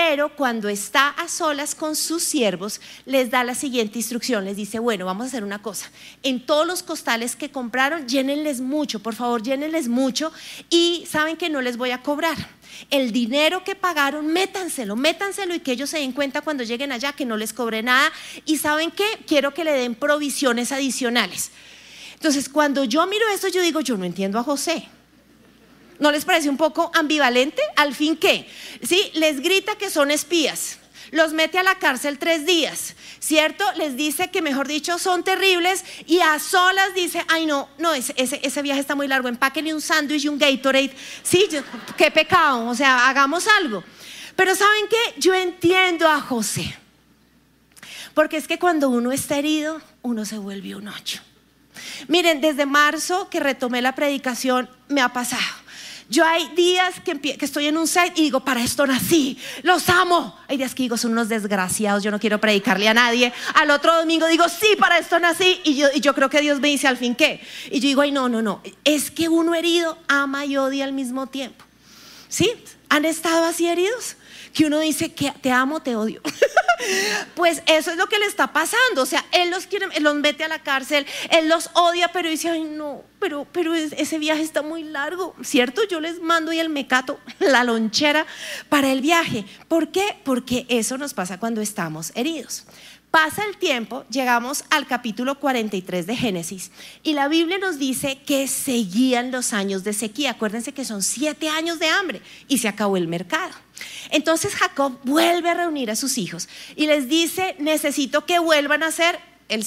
Pero 0.00 0.28
cuando 0.36 0.68
está 0.68 1.08
a 1.08 1.26
solas 1.26 1.74
con 1.74 1.96
sus 1.96 2.22
siervos, 2.22 2.80
les 3.04 3.32
da 3.32 3.42
la 3.42 3.56
siguiente 3.56 3.98
instrucción. 3.98 4.44
Les 4.44 4.56
dice, 4.56 4.78
bueno, 4.78 5.04
vamos 5.06 5.24
a 5.24 5.26
hacer 5.26 5.42
una 5.42 5.60
cosa. 5.60 5.90
En 6.22 6.46
todos 6.46 6.64
los 6.64 6.84
costales 6.84 7.34
que 7.34 7.50
compraron, 7.50 8.06
llénenles 8.06 8.60
mucho, 8.60 9.00
por 9.00 9.16
favor, 9.16 9.42
llénenles 9.42 9.88
mucho. 9.88 10.32
Y 10.70 11.04
saben 11.10 11.36
que 11.36 11.50
no 11.50 11.62
les 11.62 11.76
voy 11.76 11.90
a 11.90 12.00
cobrar. 12.00 12.36
El 12.90 13.10
dinero 13.10 13.64
que 13.64 13.74
pagaron, 13.74 14.28
métanselo, 14.28 14.94
métanselo 14.94 15.52
y 15.52 15.58
que 15.58 15.72
ellos 15.72 15.90
se 15.90 15.98
den 15.98 16.12
cuenta 16.12 16.42
cuando 16.42 16.62
lleguen 16.62 16.92
allá 16.92 17.12
que 17.12 17.24
no 17.24 17.36
les 17.36 17.52
cobre 17.52 17.82
nada. 17.82 18.12
Y 18.44 18.58
saben 18.58 18.92
qué, 18.92 19.04
quiero 19.26 19.52
que 19.52 19.64
le 19.64 19.72
den 19.72 19.96
provisiones 19.96 20.70
adicionales. 20.70 21.50
Entonces, 22.14 22.48
cuando 22.48 22.84
yo 22.84 23.04
miro 23.08 23.24
esto, 23.34 23.48
yo 23.48 23.62
digo, 23.62 23.80
yo 23.80 23.96
no 23.96 24.04
entiendo 24.04 24.38
a 24.38 24.44
José. 24.44 24.88
¿No 25.98 26.12
les 26.12 26.24
parece 26.24 26.48
un 26.48 26.56
poco 26.56 26.90
ambivalente? 26.94 27.60
Al 27.76 27.94
fin 27.94 28.16
qué? 28.16 28.48
¿Sí? 28.82 29.10
Les 29.14 29.40
grita 29.40 29.76
que 29.76 29.90
son 29.90 30.10
espías. 30.10 30.78
Los 31.10 31.32
mete 31.32 31.58
a 31.58 31.62
la 31.62 31.76
cárcel 31.76 32.18
tres 32.18 32.44
días, 32.44 32.94
¿cierto? 33.18 33.64
Les 33.76 33.96
dice 33.96 34.30
que, 34.30 34.42
mejor 34.42 34.68
dicho, 34.68 34.98
son 34.98 35.24
terribles 35.24 35.82
y 36.06 36.20
a 36.20 36.38
solas 36.38 36.94
dice, 36.94 37.24
ay 37.28 37.46
no, 37.46 37.68
no, 37.78 37.94
ese, 37.94 38.14
ese, 38.16 38.62
viaje 38.62 38.80
está 38.80 38.94
muy 38.94 39.08
largo, 39.08 39.26
empáquenle 39.28 39.72
un 39.72 39.80
sándwich 39.80 40.24
y 40.24 40.28
un 40.28 40.38
Gatorade. 40.38 40.94
Sí, 41.22 41.48
qué 41.96 42.10
pecado, 42.10 42.66
o 42.66 42.74
sea, 42.74 43.08
hagamos 43.08 43.46
algo. 43.58 43.82
Pero 44.36 44.54
¿saben 44.54 44.84
qué? 44.88 45.18
Yo 45.18 45.34
entiendo 45.34 46.06
a 46.06 46.20
José. 46.20 46.76
Porque 48.12 48.36
es 48.36 48.46
que 48.46 48.58
cuando 48.58 48.90
uno 48.90 49.10
está 49.10 49.38
herido, 49.38 49.80
uno 50.02 50.26
se 50.26 50.36
vuelve 50.36 50.74
un 50.74 50.88
ocho. 50.88 51.22
Miren, 52.06 52.40
desde 52.40 52.66
marzo 52.66 53.30
que 53.30 53.40
retomé 53.40 53.80
la 53.80 53.94
predicación, 53.94 54.68
me 54.88 55.00
ha 55.00 55.08
pasado 55.08 55.67
yo 56.10 56.24
hay 56.24 56.48
días 56.54 56.94
que, 57.00 57.36
estoy 57.40 57.66
en 57.66 57.76
un 57.76 57.86
site 57.86 58.14
y 58.16 58.22
digo, 58.22 58.40
para 58.40 58.62
esto 58.62 58.86
nací, 58.86 59.38
los 59.62 59.88
amo. 59.90 60.34
Hay 60.48 60.56
días 60.56 60.74
que 60.74 60.82
digo, 60.82 60.96
son 60.96 61.12
unos 61.12 61.28
desgraciados, 61.28 62.02
yo 62.02 62.10
no 62.10 62.18
quiero 62.18 62.40
predicarle 62.40 62.88
a 62.88 62.94
nadie. 62.94 63.32
Al 63.54 63.70
otro 63.70 63.94
domingo 63.94 64.26
digo, 64.26 64.48
sí, 64.48 64.68
para 64.78 64.98
esto 64.98 65.18
nací. 65.18 65.60
Y 65.64 65.76
yo, 65.76 65.88
y 65.94 66.00
yo 66.00 66.14
creo 66.14 66.30
que 66.30 66.40
Dios 66.40 66.60
me 66.60 66.68
dice 66.68 66.88
al 66.88 66.96
fin 66.96 67.14
qué. 67.14 67.40
Y 67.70 67.80
yo 67.80 67.88
digo, 67.88 68.00
ay, 68.00 68.12
no, 68.12 68.28
no, 68.28 68.40
no. 68.40 68.62
Es 68.84 69.10
que 69.10 69.28
uno 69.28 69.54
herido 69.54 69.98
ama 70.08 70.46
y 70.46 70.56
odia 70.56 70.84
al 70.84 70.92
mismo 70.92 71.26
tiempo. 71.26 71.64
¿Sí? 72.28 72.52
¿Han 72.88 73.04
estado 73.04 73.44
así 73.44 73.66
heridos? 73.66 74.16
Que 74.52 74.66
uno 74.66 74.78
dice 74.80 75.12
que 75.12 75.32
te 75.32 75.50
amo, 75.50 75.80
te 75.80 75.96
odio. 75.96 76.20
pues 77.34 77.62
eso 77.66 77.90
es 77.90 77.96
lo 77.96 78.08
que 78.08 78.18
le 78.18 78.26
está 78.26 78.52
pasando. 78.52 79.02
O 79.02 79.06
sea, 79.06 79.24
él 79.32 79.50
los 79.50 79.66
quiere, 79.66 79.86
él 79.94 80.02
los 80.02 80.14
mete 80.14 80.44
a 80.44 80.48
la 80.48 80.62
cárcel, 80.62 81.06
él 81.30 81.48
los 81.48 81.70
odia, 81.74 82.08
pero 82.08 82.28
dice, 82.28 82.50
ay 82.50 82.64
no, 82.64 83.02
pero, 83.18 83.46
pero 83.52 83.74
ese 83.74 84.18
viaje 84.18 84.42
está 84.42 84.62
muy 84.62 84.84
largo, 84.84 85.34
¿cierto? 85.42 85.82
Yo 85.88 86.00
les 86.00 86.20
mando 86.20 86.52
y 86.52 86.60
el 86.60 86.68
mecato, 86.68 87.18
la 87.38 87.64
lonchera 87.64 88.26
para 88.68 88.90
el 88.92 89.00
viaje. 89.00 89.44
¿Por 89.68 89.90
qué? 89.90 90.16
Porque 90.24 90.66
eso 90.68 90.98
nos 90.98 91.14
pasa 91.14 91.38
cuando 91.38 91.60
estamos 91.60 92.12
heridos. 92.14 92.64
Pasa 93.10 93.42
el 93.46 93.56
tiempo, 93.56 94.04
llegamos 94.10 94.64
al 94.68 94.86
capítulo 94.86 95.40
43 95.40 96.06
de 96.06 96.14
Génesis 96.14 96.70
y 97.02 97.14
la 97.14 97.28
Biblia 97.28 97.56
nos 97.56 97.78
dice 97.78 98.18
que 98.18 98.46
seguían 98.48 99.30
los 99.32 99.54
años 99.54 99.82
de 99.82 99.94
sequía. 99.94 100.32
Acuérdense 100.32 100.74
que 100.74 100.84
son 100.84 101.02
siete 101.02 101.48
años 101.48 101.78
de 101.78 101.88
hambre 101.88 102.20
y 102.48 102.58
se 102.58 102.68
acabó 102.68 102.98
el 102.98 103.08
mercado. 103.08 103.54
Entonces 104.10 104.54
Jacob 104.54 104.98
vuelve 105.04 105.50
a 105.50 105.54
reunir 105.54 105.90
a 105.90 105.96
sus 105.96 106.18
hijos 106.18 106.48
y 106.76 106.86
les 106.86 107.08
dice, 107.08 107.56
necesito 107.58 108.26
que 108.26 108.38
vuelvan 108.38 108.82
a 108.82 108.88
hacer 108.88 109.18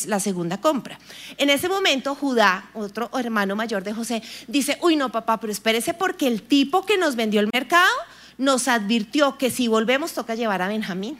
la 0.07 0.19
segunda 0.19 0.59
compra. 0.59 0.99
En 1.37 1.49
ese 1.49 1.67
momento, 1.67 2.15
Judá, 2.15 2.69
otro 2.73 3.09
hermano 3.17 3.55
mayor 3.55 3.83
de 3.83 3.93
José, 3.93 4.21
dice, 4.47 4.77
uy, 4.81 4.95
no, 4.95 5.11
papá, 5.11 5.39
pero 5.39 5.51
espérese 5.51 5.93
porque 5.93 6.27
el 6.27 6.43
tipo 6.43 6.85
que 6.85 6.97
nos 6.97 7.15
vendió 7.15 7.41
el 7.41 7.49
mercado 7.51 7.91
nos 8.37 8.67
advirtió 8.67 9.37
que 9.37 9.49
si 9.49 9.67
volvemos 9.67 10.13
toca 10.13 10.35
llevar 10.35 10.61
a 10.61 10.67
Benjamín. 10.67 11.17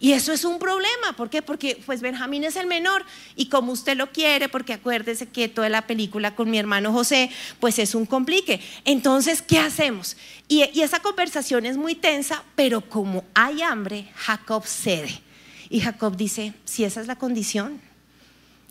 Y 0.00 0.12
eso 0.12 0.32
es 0.32 0.44
un 0.44 0.60
problema, 0.60 1.12
¿por 1.16 1.28
qué? 1.28 1.42
Porque 1.42 1.82
pues 1.84 2.00
Benjamín 2.00 2.44
es 2.44 2.54
el 2.54 2.68
menor 2.68 3.04
y 3.34 3.48
como 3.48 3.72
usted 3.72 3.96
lo 3.96 4.12
quiere, 4.12 4.48
porque 4.48 4.72
acuérdese 4.72 5.26
que 5.26 5.48
toda 5.48 5.68
la 5.68 5.88
película 5.88 6.36
con 6.36 6.50
mi 6.50 6.58
hermano 6.58 6.92
José, 6.92 7.30
pues 7.58 7.80
es 7.80 7.96
un 7.96 8.06
complique. 8.06 8.60
Entonces, 8.84 9.42
¿qué 9.42 9.58
hacemos? 9.58 10.16
Y, 10.46 10.62
esa 10.80 11.00
conversación 11.00 11.66
es 11.66 11.76
muy 11.76 11.96
tensa, 11.96 12.44
pero 12.54 12.80
como 12.80 13.24
hay 13.34 13.62
hambre, 13.62 14.08
Jacob 14.14 14.64
cede. 14.64 15.20
Y 15.68 15.80
Jacob 15.80 16.16
dice, 16.16 16.54
si 16.64 16.84
esa 16.84 17.00
es 17.00 17.08
la 17.08 17.16
condición, 17.16 17.80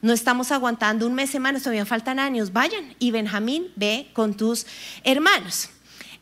no 0.01 0.13
estamos 0.13 0.51
aguantando 0.51 1.05
un 1.05 1.13
mes, 1.13 1.29
semanas, 1.29 1.63
todavía 1.63 1.85
faltan 1.85 2.19
años, 2.19 2.53
vayan. 2.53 2.95
Y 2.99 3.11
Benjamín 3.11 3.67
ve 3.75 4.09
con 4.13 4.35
tus 4.35 4.65
hermanos. 5.03 5.69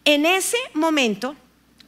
En 0.04 0.26
ese 0.26 0.58
momento, 0.74 1.36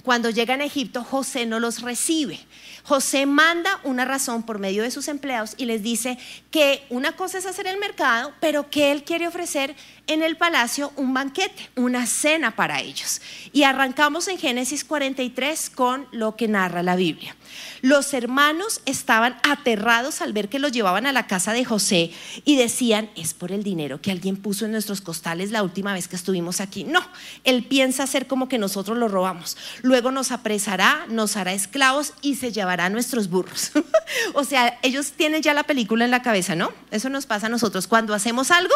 cuando 0.07 0.29
llegan 0.29 0.61
a 0.61 0.63
Egipto, 0.63 1.03
José 1.03 1.45
no 1.45 1.59
los 1.59 1.81
recibe. 1.81 2.39
José 2.83 3.25
manda 3.25 3.81
una 3.83 4.05
razón 4.05 4.43
por 4.43 4.57
medio 4.57 4.83
de 4.83 4.89
sus 4.89 5.09
empleados 5.09 5.53
y 5.57 5.65
les 5.65 5.83
dice 5.83 6.17
que 6.49 6.85
una 6.89 7.17
cosa 7.17 7.39
es 7.39 7.45
hacer 7.45 7.67
el 7.67 7.77
mercado, 7.77 8.31
pero 8.39 8.69
que 8.69 8.93
él 8.93 9.03
quiere 9.03 9.27
ofrecer 9.27 9.75
en 10.07 10.23
el 10.23 10.37
palacio 10.37 10.93
un 10.95 11.13
banquete, 11.13 11.69
una 11.75 12.05
cena 12.05 12.55
para 12.55 12.79
ellos. 12.79 13.19
Y 13.51 13.63
arrancamos 13.63 14.29
en 14.29 14.37
Génesis 14.37 14.85
43 14.85 15.69
con 15.71 16.07
lo 16.13 16.37
que 16.37 16.47
narra 16.47 16.83
la 16.83 16.95
Biblia. 16.95 17.35
Los 17.81 18.13
hermanos 18.13 18.81
estaban 18.85 19.37
aterrados 19.43 20.21
al 20.21 20.33
ver 20.33 20.49
que 20.49 20.59
los 20.59 20.71
llevaban 20.71 21.05
a 21.05 21.11
la 21.11 21.27
casa 21.27 21.53
de 21.53 21.65
José 21.65 22.11
y 22.45 22.57
decían, 22.57 23.09
es 23.15 23.33
por 23.33 23.51
el 23.51 23.63
dinero 23.63 24.01
que 24.01 24.11
alguien 24.11 24.37
puso 24.37 24.65
en 24.65 24.71
nuestros 24.71 25.01
costales 25.01 25.51
la 25.51 25.63
última 25.63 25.93
vez 25.93 26.07
que 26.07 26.15
estuvimos 26.15 26.61
aquí. 26.61 26.83
No, 26.83 27.01
él 27.43 27.63
piensa 27.63 28.03
hacer 28.03 28.27
como 28.27 28.47
que 28.49 28.57
nosotros 28.57 28.97
lo 28.97 29.07
robamos. 29.07 29.57
Luego 29.81 30.11
nos 30.11 30.31
apresará, 30.31 31.05
nos 31.09 31.37
hará 31.37 31.53
esclavos 31.53 32.13
y 32.21 32.35
se 32.35 32.51
llevará 32.51 32.89
nuestros 32.89 33.29
burros. 33.29 33.71
o 34.33 34.43
sea, 34.43 34.79
ellos 34.81 35.11
tienen 35.11 35.41
ya 35.41 35.53
la 35.53 35.63
película 35.63 36.05
en 36.05 36.11
la 36.11 36.21
cabeza, 36.21 36.55
¿no? 36.55 36.71
Eso 36.91 37.09
nos 37.09 37.25
pasa 37.25 37.47
a 37.47 37.49
nosotros. 37.49 37.87
Cuando 37.87 38.13
hacemos 38.13 38.51
algo, 38.51 38.73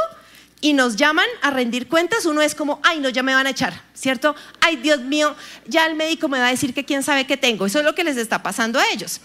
y 0.62 0.74
nos 0.74 0.96
llaman 0.96 1.26
a 1.42 1.50
rendir 1.50 1.88
cuentas, 1.88 2.26
uno 2.26 2.42
es 2.42 2.54
como, 2.54 2.80
ay, 2.84 3.00
no, 3.00 3.10
ya 3.10 3.24
me 3.24 3.34
van 3.34 3.48
a 3.48 3.50
echar, 3.50 3.82
¿cierto? 3.94 4.36
Ay, 4.62 4.78
Dios 4.78 5.02
mío, 5.02 5.36
ya 5.66 5.88
el 5.88 5.96
médico 5.96 6.30
me 6.30 6.40
va 6.40 6.48
a 6.48 6.52
decir 6.52 6.74
que 6.74 6.86
quién 6.86 7.02
sabe 7.02 7.26
qué 7.26 7.36
tengo. 7.36 7.66
Eso 7.66 7.80
es 7.80 7.86
lo 7.86 7.96
que 7.96 8.04
les 8.04 8.16
está 8.16 8.44
pasando 8.44 8.80
a 8.80 8.84
ellos. 8.94 9.20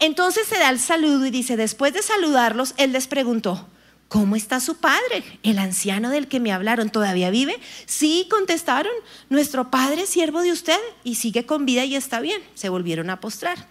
Entonces 0.00 0.48
se 0.48 0.58
da 0.58 0.68
el 0.70 0.80
saludo 0.80 1.24
y 1.24 1.30
dice, 1.30 1.56
después 1.56 1.94
de 1.94 2.02
saludarlos, 2.02 2.74
él 2.76 2.90
les 2.90 3.06
preguntó, 3.06 3.68
¿cómo 4.08 4.34
está 4.34 4.58
su 4.58 4.78
padre? 4.78 5.22
El 5.44 5.58
anciano 5.58 6.10
del 6.10 6.26
que 6.26 6.40
me 6.40 6.52
hablaron, 6.52 6.90
¿todavía 6.90 7.30
vive? 7.30 7.60
Sí, 7.86 8.26
contestaron, 8.28 8.92
nuestro 9.30 9.70
padre 9.70 10.02
es 10.02 10.08
siervo 10.08 10.42
de 10.42 10.50
usted 10.50 10.80
y 11.04 11.14
sigue 11.14 11.46
con 11.46 11.64
vida 11.64 11.84
y 11.84 11.94
está 11.94 12.18
bien. 12.18 12.42
Se 12.54 12.68
volvieron 12.68 13.08
a 13.10 13.20
postrar. 13.20 13.68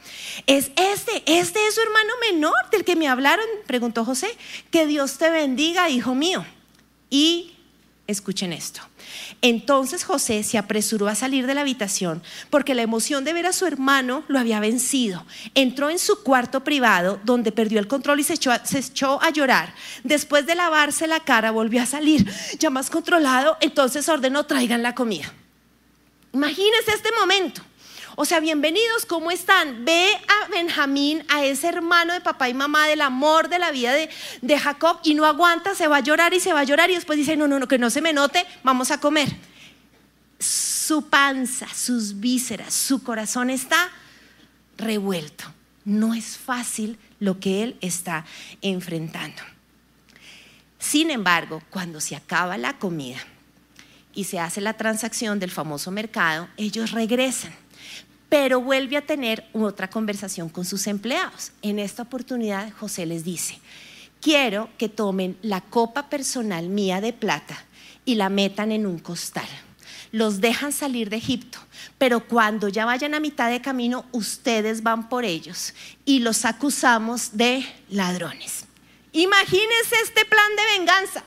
¿Es 0.48 0.72
este, 0.78 1.24
este 1.26 1.68
es 1.68 1.76
su 1.76 1.82
hermano 1.82 2.14
menor 2.32 2.70
del 2.72 2.86
que 2.86 2.96
me 2.96 3.10
hablaron? 3.10 3.46
Preguntó 3.68 4.06
José. 4.06 4.30
Que 4.72 4.88
Dios 4.88 5.18
te 5.18 5.30
bendiga, 5.30 5.90
hijo 5.90 6.16
mío. 6.16 6.46
Y 7.12 7.54
escuchen 8.08 8.54
esto. 8.54 8.82
Entonces 9.42 10.04
José 10.04 10.44
se 10.44 10.58
apresuró 10.58 11.08
a 11.08 11.16
salir 11.16 11.48
de 11.48 11.54
la 11.54 11.62
habitación 11.62 12.22
porque 12.50 12.76
la 12.76 12.82
emoción 12.82 13.24
de 13.24 13.34
ver 13.34 13.46
a 13.46 13.54
su 13.54 13.66
hermano 13.66 14.24
lo 14.28 14.40
había 14.40 14.60
vencido. 14.60 15.26
Entró 15.56 15.90
en 15.90 16.00
su 16.00 16.24
cuarto 16.24 16.64
privado 16.64 17.20
donde 17.24 17.52
perdió 17.52 17.80
el 17.80 17.88
control 17.88 18.20
y 18.20 18.24
se 18.24 18.34
echó, 18.34 19.22
a, 19.22 19.30
llorar. 19.30 19.74
Después 20.04 20.46
de 20.46 20.56
lavarse 20.56 21.08
la 21.08 21.22
cara 21.22 21.52
volvió 21.52 21.82
a 21.82 21.86
salir 21.86 22.30
ya 22.60 22.70
más 22.70 22.90
controlado, 22.90 23.58
entonces 23.62 24.08
ordenó 24.10 24.46
traigan 24.46 24.84
la 24.84 24.96
comida. 24.96 25.34
Imagínense 26.34 26.92
este 26.96 27.10
momento. 27.20 27.62
O 28.16 28.26
sea, 28.26 28.42
bienvenidos, 28.42 29.06
¿cómo 29.06 29.32
están? 29.32 29.86
Ve 29.86 30.10
a 30.28 30.50
Benjamín, 30.50 31.24
a 31.30 31.46
ese 31.46 31.68
hermano 31.68 32.14
de 32.14 32.20
papá 32.20 32.50
y 32.50 32.54
mamá, 32.54 32.88
del 32.88 33.02
amor 33.02 33.48
de 33.48 33.58
la 33.58 33.72
vida 33.72 33.94
de, 33.94 34.10
de 34.42 34.60
Jacob, 34.60 35.00
y 35.04 35.14
no 35.14 35.26
aguanta, 35.26 35.76
se 35.76 35.88
va 35.88 35.98
a 35.98 36.02
llorar 36.02 36.34
y 36.34 36.42
se 36.42 36.52
va 36.52 36.62
a 36.62 36.66
llorar, 36.66 36.90
y 36.90 36.96
después 36.96 37.18
dice, 37.18 37.38
no, 37.38 37.48
no, 37.48 37.58
no, 37.58 37.68
que 37.68 37.78
no 37.78 37.90
se 37.90 38.02
me 38.02 38.12
note, 38.12 38.46
vamos 38.64 38.92
a 38.92 39.00
comer. 39.00 39.30
Su 40.40 41.08
panza, 41.08 41.68
sus 41.74 42.20
vísceras, 42.20 42.74
su 42.74 43.02
corazón 43.02 43.50
está 43.50 43.90
revuelto. 44.78 45.46
No 45.86 46.14
es 46.14 46.38
fácil 46.38 46.98
lo 47.20 47.40
que 47.40 47.64
él 47.64 47.78
está 47.82 48.26
enfrentando. 48.62 49.42
Sin 50.80 51.12
embargo, 51.12 51.62
cuando 51.70 52.02
se 52.02 52.16
acaba 52.16 52.58
la 52.58 52.78
comida 52.78 53.20
y 54.14 54.26
se 54.26 54.40
hace 54.40 54.62
la 54.62 54.74
transacción 54.74 55.40
del 55.40 55.52
famoso 55.52 55.92
mercado, 55.92 56.48
ellos 56.58 56.92
regresan 56.92 57.54
pero 58.32 58.62
vuelve 58.62 58.96
a 58.96 59.06
tener 59.06 59.46
otra 59.52 59.90
conversación 59.90 60.48
con 60.48 60.64
sus 60.64 60.88
empleados. 60.88 61.52
En 61.62 61.80
esta 61.80 62.04
oportunidad 62.04 62.72
José 62.72 63.06
les 63.06 63.26
dice, 63.26 63.60
quiero 64.22 64.70
que 64.78 64.88
tomen 64.88 65.38
la 65.42 65.60
copa 65.60 66.08
personal 66.08 66.70
mía 66.70 67.02
de 67.02 67.12
plata 67.12 67.62
y 68.06 68.16
la 68.16 68.30
metan 68.30 68.72
en 68.72 68.86
un 68.86 69.00
costal. 69.00 69.50
Los 70.14 70.40
dejan 70.40 70.72
salir 70.72 71.10
de 71.10 71.18
Egipto, 71.18 71.60
pero 71.98 72.26
cuando 72.26 72.70
ya 72.70 72.86
vayan 72.86 73.16
a 73.16 73.20
mitad 73.20 73.50
de 73.50 73.60
camino, 73.60 74.06
ustedes 74.14 74.82
van 74.82 75.10
por 75.10 75.26
ellos 75.26 75.74
y 76.06 76.20
los 76.20 76.46
acusamos 76.46 77.36
de 77.36 77.66
ladrones. 77.90 78.64
Imagínense 79.12 79.96
este 80.06 80.24
plan 80.24 80.56
de 80.56 80.80
venganza. 80.80 81.24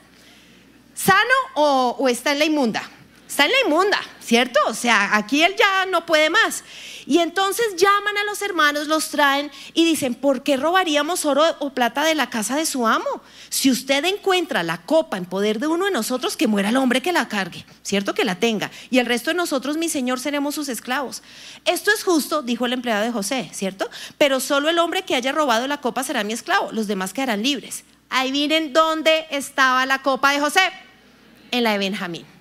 ¿Sano 0.95 1.19
o, 1.55 2.07
está 2.07 2.31
en 2.31 2.39
la 2.39 2.45
inmunda? 2.45 2.89
Está 3.27 3.45
en 3.45 3.51
la 3.51 3.57
inmunda, 3.65 4.01
¿cierto? 4.21 4.59
O 4.67 4.73
sea, 4.73 5.17
aquí 5.17 5.43
él 5.43 5.55
ya 5.59 5.85
no 5.87 6.05
puede 6.05 6.29
más. 6.29 6.63
Y 7.05 7.17
entonces 7.19 7.75
llaman 7.75 8.17
a 8.17 8.23
los 8.23 8.41
hermanos, 8.41 8.87
los 8.87 9.09
traen 9.09 9.51
y 9.73 9.83
dicen, 9.83 10.15
¿por 10.15 10.41
qué 10.41 10.55
robaríamos 10.55 11.25
oro 11.25 11.43
o 11.59 11.71
plata 11.71 12.05
de 12.05 12.15
la 12.15 12.29
casa 12.29 12.55
de 12.55 12.65
su 12.65 12.87
amo? 12.87 13.21
Si 13.49 13.69
usted 13.69 14.05
encuentra 14.05 14.63
la 14.63 14.77
copa 14.83 15.17
en 15.17 15.25
poder 15.25 15.59
de 15.59 15.67
uno 15.67 15.85
de 15.85 15.91
nosotros, 15.91 16.37
que 16.37 16.47
muera 16.47 16.69
el 16.69 16.77
hombre 16.77 17.01
que 17.01 17.11
la 17.11 17.27
cargue, 17.27 17.65
¿cierto? 17.83 18.13
Que 18.13 18.23
la 18.23 18.39
tenga. 18.39 18.71
Y 18.89 18.99
el 18.99 19.05
resto 19.05 19.31
de 19.31 19.35
nosotros, 19.35 19.75
mi 19.75 19.89
señor, 19.89 20.21
seremos 20.21 20.55
sus 20.55 20.69
esclavos. 20.69 21.21
Esto 21.65 21.91
es 21.91 22.05
justo, 22.05 22.41
dijo 22.41 22.65
el 22.65 22.73
empleado 22.73 23.03
de 23.03 23.11
José, 23.11 23.49
¿cierto? 23.53 23.89
Pero 24.17 24.39
solo 24.39 24.69
el 24.69 24.79
hombre 24.79 25.03
que 25.03 25.15
haya 25.15 25.33
robado 25.33 25.67
la 25.67 25.81
copa 25.81 26.05
será 26.05 26.23
mi 26.23 26.31
esclavo, 26.31 26.71
los 26.71 26.87
demás 26.87 27.11
quedarán 27.11 27.43
libres. 27.43 27.83
Ahí 28.17 28.31
miren 28.31 28.71
dónde 28.71 29.27
estaba 29.29 29.85
la 29.85 30.01
copa 30.01 30.31
de 30.31 30.39
José, 30.39 30.61
en 31.51 31.65
la 31.65 31.73
de 31.73 31.79
Benjamín 31.79 32.34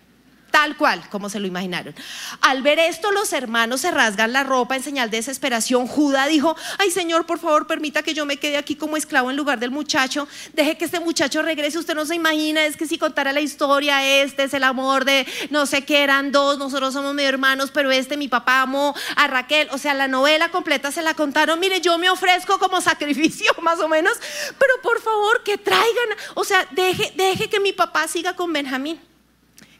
tal 0.55 0.77
cual, 0.77 1.03
como 1.11 1.29
se 1.29 1.41
lo 1.41 1.49
imaginaron. 1.49 1.97
Al 2.41 2.63
ver 2.63 2.79
esto, 2.79 3.11
los 3.11 3.33
hermanos 3.33 3.81
se 3.81 3.91
rasgan 3.91 4.33
la 4.33 4.45
ropa 4.45 4.77
en 4.77 4.85
señal 4.85 5.11
de 5.11 5.17
desesperación. 5.17 5.89
Judá 5.89 6.29
dijo, 6.29 6.55
ay 6.79 6.93
Señor, 6.93 7.27
por 7.27 7.41
favor, 7.41 7.67
permita 7.67 8.05
que 8.05 8.15
yo 8.15 8.25
me 8.25 8.37
quede 8.37 8.57
aquí 8.57 8.77
como 8.77 8.97
esclavo 8.97 9.33
en 9.33 9.37
lugar 9.37 9.59
del 9.59 9.73
muchacho. 9.73 10.29
Deje 10.53 10.77
que 10.79 10.85
este 10.85 11.01
muchacho 11.01 11.43
regrese. 11.43 11.77
Usted 11.77 11.97
no 11.97 12.07
se 12.07 12.15
imagina, 12.15 12.65
es 12.67 12.77
que 12.77 12.87
si 12.87 12.99
contara 12.99 13.33
la 13.33 13.41
historia, 13.41 14.23
este 14.23 14.45
es 14.45 14.55
el 14.55 14.63
amor 14.63 15.05
de, 15.05 15.27
no 15.51 15.67
sé 15.67 15.85
qué, 15.85 16.05
eran 16.05 16.31
dos, 16.31 16.57
nosotros 16.57 16.95
somos 16.95 17.15
medio 17.15 17.31
hermanos, 17.31 17.73
pero 17.75 17.91
este, 17.91 18.17
mi 18.17 18.29
papá 18.29 18.63
amó 18.63 18.95
a 19.17 19.27
Raquel. 19.27 19.67
O 19.73 19.79
sea, 19.79 19.93
la 19.93 20.07
novela 20.07 20.51
completa 20.51 20.93
se 20.93 21.03
la 21.03 21.15
contaron. 21.15 21.59
Mire, 21.59 21.81
yo 21.81 21.99
me 21.99 22.11
ofrezco 22.11 22.61
como 22.61 22.81
sacrificio, 22.81 23.53
más 23.61 23.81
o 23.81 23.89
menos, 23.89 24.17
pero 24.57 24.75
por 24.85 25.03
favor, 25.03 25.43
que 25.43 25.59
traigan, 25.59 26.17
o 26.35 26.45
sea, 26.45 26.65
deje, 26.71 27.13
deje 27.17 27.51
que 27.51 27.59
mi 27.59 27.73
papá 27.73 28.07
siga 28.07 28.37
con 28.37 28.53
Benjamín. 28.53 29.01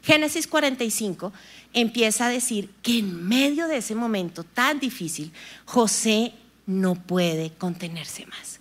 Génesis 0.05 0.45
45 0.45 1.33
empieza 1.73 2.27
a 2.27 2.29
decir 2.29 2.69
que 2.83 2.99
en 2.99 3.27
medio 3.27 3.67
de 3.67 3.77
ese 3.77 3.95
momento 3.95 4.43
tan 4.43 4.79
difícil, 4.79 5.31
José 5.65 6.31
no 6.67 6.93
puede 6.93 7.49
contenerse 7.51 8.27
más. 8.27 8.59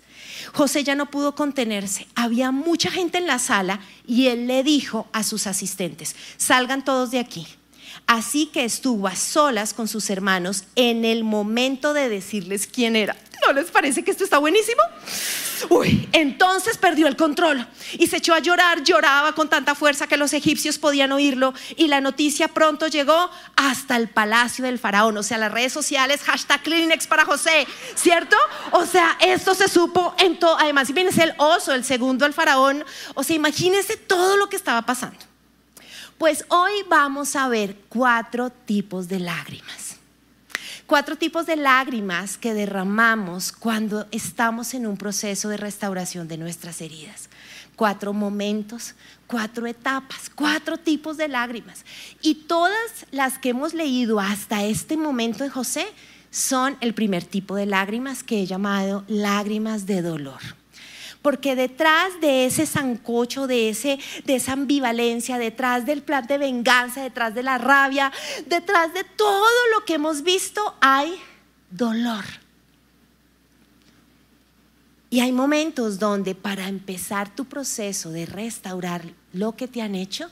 José 0.54 0.84
ya 0.84 0.94
no 0.94 1.10
pudo 1.10 1.34
contenerse. 1.34 2.06
Había 2.14 2.50
mucha 2.50 2.90
gente 2.90 3.18
en 3.18 3.26
la 3.26 3.38
sala 3.38 3.80
y 4.06 4.28
él 4.28 4.46
le 4.46 4.62
dijo 4.62 5.06
a 5.12 5.22
sus 5.22 5.46
asistentes, 5.46 6.16
salgan 6.38 6.82
todos 6.82 7.10
de 7.10 7.18
aquí. 7.18 7.46
Así 8.06 8.46
que 8.46 8.64
estuvo 8.64 9.06
a 9.06 9.14
solas 9.14 9.74
con 9.74 9.86
sus 9.86 10.08
hermanos 10.08 10.64
en 10.76 11.04
el 11.04 11.24
momento 11.24 11.92
de 11.92 12.08
decirles 12.08 12.66
quién 12.66 12.96
era. 12.96 13.16
¿No 13.46 13.52
les 13.52 13.70
parece 13.70 14.02
que 14.02 14.10
esto 14.10 14.24
está 14.24 14.38
buenísimo? 14.38 14.80
Uy, 15.68 16.08
entonces 16.12 16.78
perdió 16.78 17.06
el 17.06 17.16
control 17.16 17.66
y 17.92 18.06
se 18.06 18.18
echó 18.18 18.34
a 18.34 18.38
llorar, 18.38 18.82
lloraba 18.82 19.34
con 19.34 19.48
tanta 19.48 19.74
fuerza 19.74 20.06
que 20.06 20.16
los 20.16 20.32
egipcios 20.32 20.78
podían 20.78 21.12
oírlo 21.12 21.54
y 21.76 21.88
la 21.88 22.00
noticia 22.00 22.48
pronto 22.48 22.86
llegó 22.88 23.30
hasta 23.56 23.96
el 23.96 24.08
palacio 24.08 24.64
del 24.64 24.78
faraón, 24.78 25.16
o 25.16 25.22
sea, 25.22 25.38
las 25.38 25.52
redes 25.52 25.72
sociales, 25.72 26.22
hashtag 26.22 26.62
Kleenex 26.62 27.06
para 27.06 27.24
José, 27.24 27.66
¿cierto? 27.94 28.36
O 28.72 28.86
sea, 28.86 29.16
esto 29.20 29.54
se 29.54 29.68
supo 29.68 30.14
en 30.18 30.38
todo, 30.38 30.58
además, 30.58 30.92
vienes 30.92 31.18
el 31.18 31.34
oso, 31.38 31.72
el 31.72 31.84
segundo 31.84 32.26
el 32.26 32.32
faraón, 32.32 32.84
o 33.14 33.22
sea, 33.22 33.36
imagínense 33.36 33.96
todo 33.96 34.36
lo 34.36 34.48
que 34.48 34.56
estaba 34.56 34.82
pasando. 34.82 35.18
Pues 36.18 36.44
hoy 36.48 36.72
vamos 36.88 37.36
a 37.36 37.48
ver 37.48 37.76
cuatro 37.88 38.50
tipos 38.50 39.08
de 39.08 39.20
lágrimas. 39.20 39.83
Cuatro 40.86 41.16
tipos 41.16 41.46
de 41.46 41.56
lágrimas 41.56 42.36
que 42.36 42.52
derramamos 42.52 43.52
cuando 43.52 44.06
estamos 44.10 44.74
en 44.74 44.86
un 44.86 44.98
proceso 44.98 45.48
de 45.48 45.56
restauración 45.56 46.28
de 46.28 46.36
nuestras 46.36 46.82
heridas. 46.82 47.30
Cuatro 47.74 48.12
momentos, 48.12 48.94
cuatro 49.26 49.66
etapas, 49.66 50.30
cuatro 50.34 50.76
tipos 50.76 51.16
de 51.16 51.28
lágrimas. 51.28 51.86
Y 52.20 52.34
todas 52.34 53.06
las 53.10 53.38
que 53.38 53.48
hemos 53.48 53.72
leído 53.72 54.20
hasta 54.20 54.62
este 54.64 54.98
momento 54.98 55.42
de 55.42 55.48
José 55.48 55.86
son 56.30 56.76
el 56.82 56.92
primer 56.92 57.24
tipo 57.24 57.56
de 57.56 57.64
lágrimas 57.64 58.22
que 58.22 58.42
he 58.42 58.46
llamado 58.46 59.04
lágrimas 59.08 59.86
de 59.86 60.02
dolor 60.02 60.63
porque 61.24 61.56
detrás 61.56 62.20
de 62.20 62.44
ese 62.44 62.66
sancocho, 62.66 63.46
de, 63.46 63.70
ese, 63.70 63.98
de 64.26 64.34
esa 64.34 64.52
ambivalencia, 64.52 65.38
detrás 65.38 65.86
del 65.86 66.02
plan 66.02 66.26
de 66.26 66.36
venganza, 66.36 67.02
detrás 67.02 67.34
de 67.34 67.42
la 67.42 67.56
rabia, 67.56 68.12
detrás 68.44 68.92
de 68.92 69.04
todo 69.04 69.48
lo 69.72 69.86
que 69.86 69.94
hemos 69.94 70.22
visto, 70.22 70.76
hay 70.82 71.14
dolor. 71.70 72.26
Y 75.08 75.20
hay 75.20 75.32
momentos 75.32 75.98
donde 75.98 76.34
para 76.34 76.68
empezar 76.68 77.34
tu 77.34 77.46
proceso 77.46 78.10
de 78.10 78.26
restaurar 78.26 79.06
lo 79.32 79.56
que 79.56 79.66
te 79.66 79.80
han 79.80 79.94
hecho, 79.94 80.30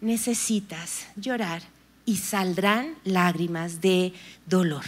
necesitas 0.00 1.08
llorar 1.16 1.60
y 2.06 2.16
saldrán 2.16 2.94
lágrimas 3.04 3.82
de 3.82 4.14
dolor. 4.46 4.86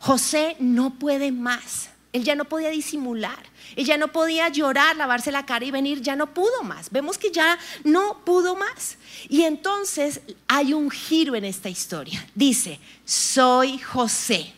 José 0.00 0.56
no 0.58 0.98
puede 0.98 1.30
más. 1.30 1.91
Él 2.12 2.24
ya 2.24 2.34
no 2.34 2.44
podía 2.44 2.68
disimular. 2.70 3.38
Ella 3.74 3.96
no 3.96 4.08
podía 4.08 4.48
llorar, 4.50 4.96
lavarse 4.96 5.32
la 5.32 5.46
cara 5.46 5.64
y 5.64 5.70
venir, 5.70 6.02
ya 6.02 6.14
no 6.14 6.34
pudo 6.34 6.62
más. 6.62 6.90
Vemos 6.90 7.16
que 7.16 7.30
ya 7.30 7.58
no 7.84 8.22
pudo 8.24 8.54
más. 8.54 8.98
Y 9.28 9.42
entonces 9.42 10.20
hay 10.46 10.74
un 10.74 10.90
giro 10.90 11.34
en 11.36 11.44
esta 11.44 11.70
historia. 11.70 12.26
Dice, 12.34 12.78
soy 13.06 13.78
José, 13.78 14.52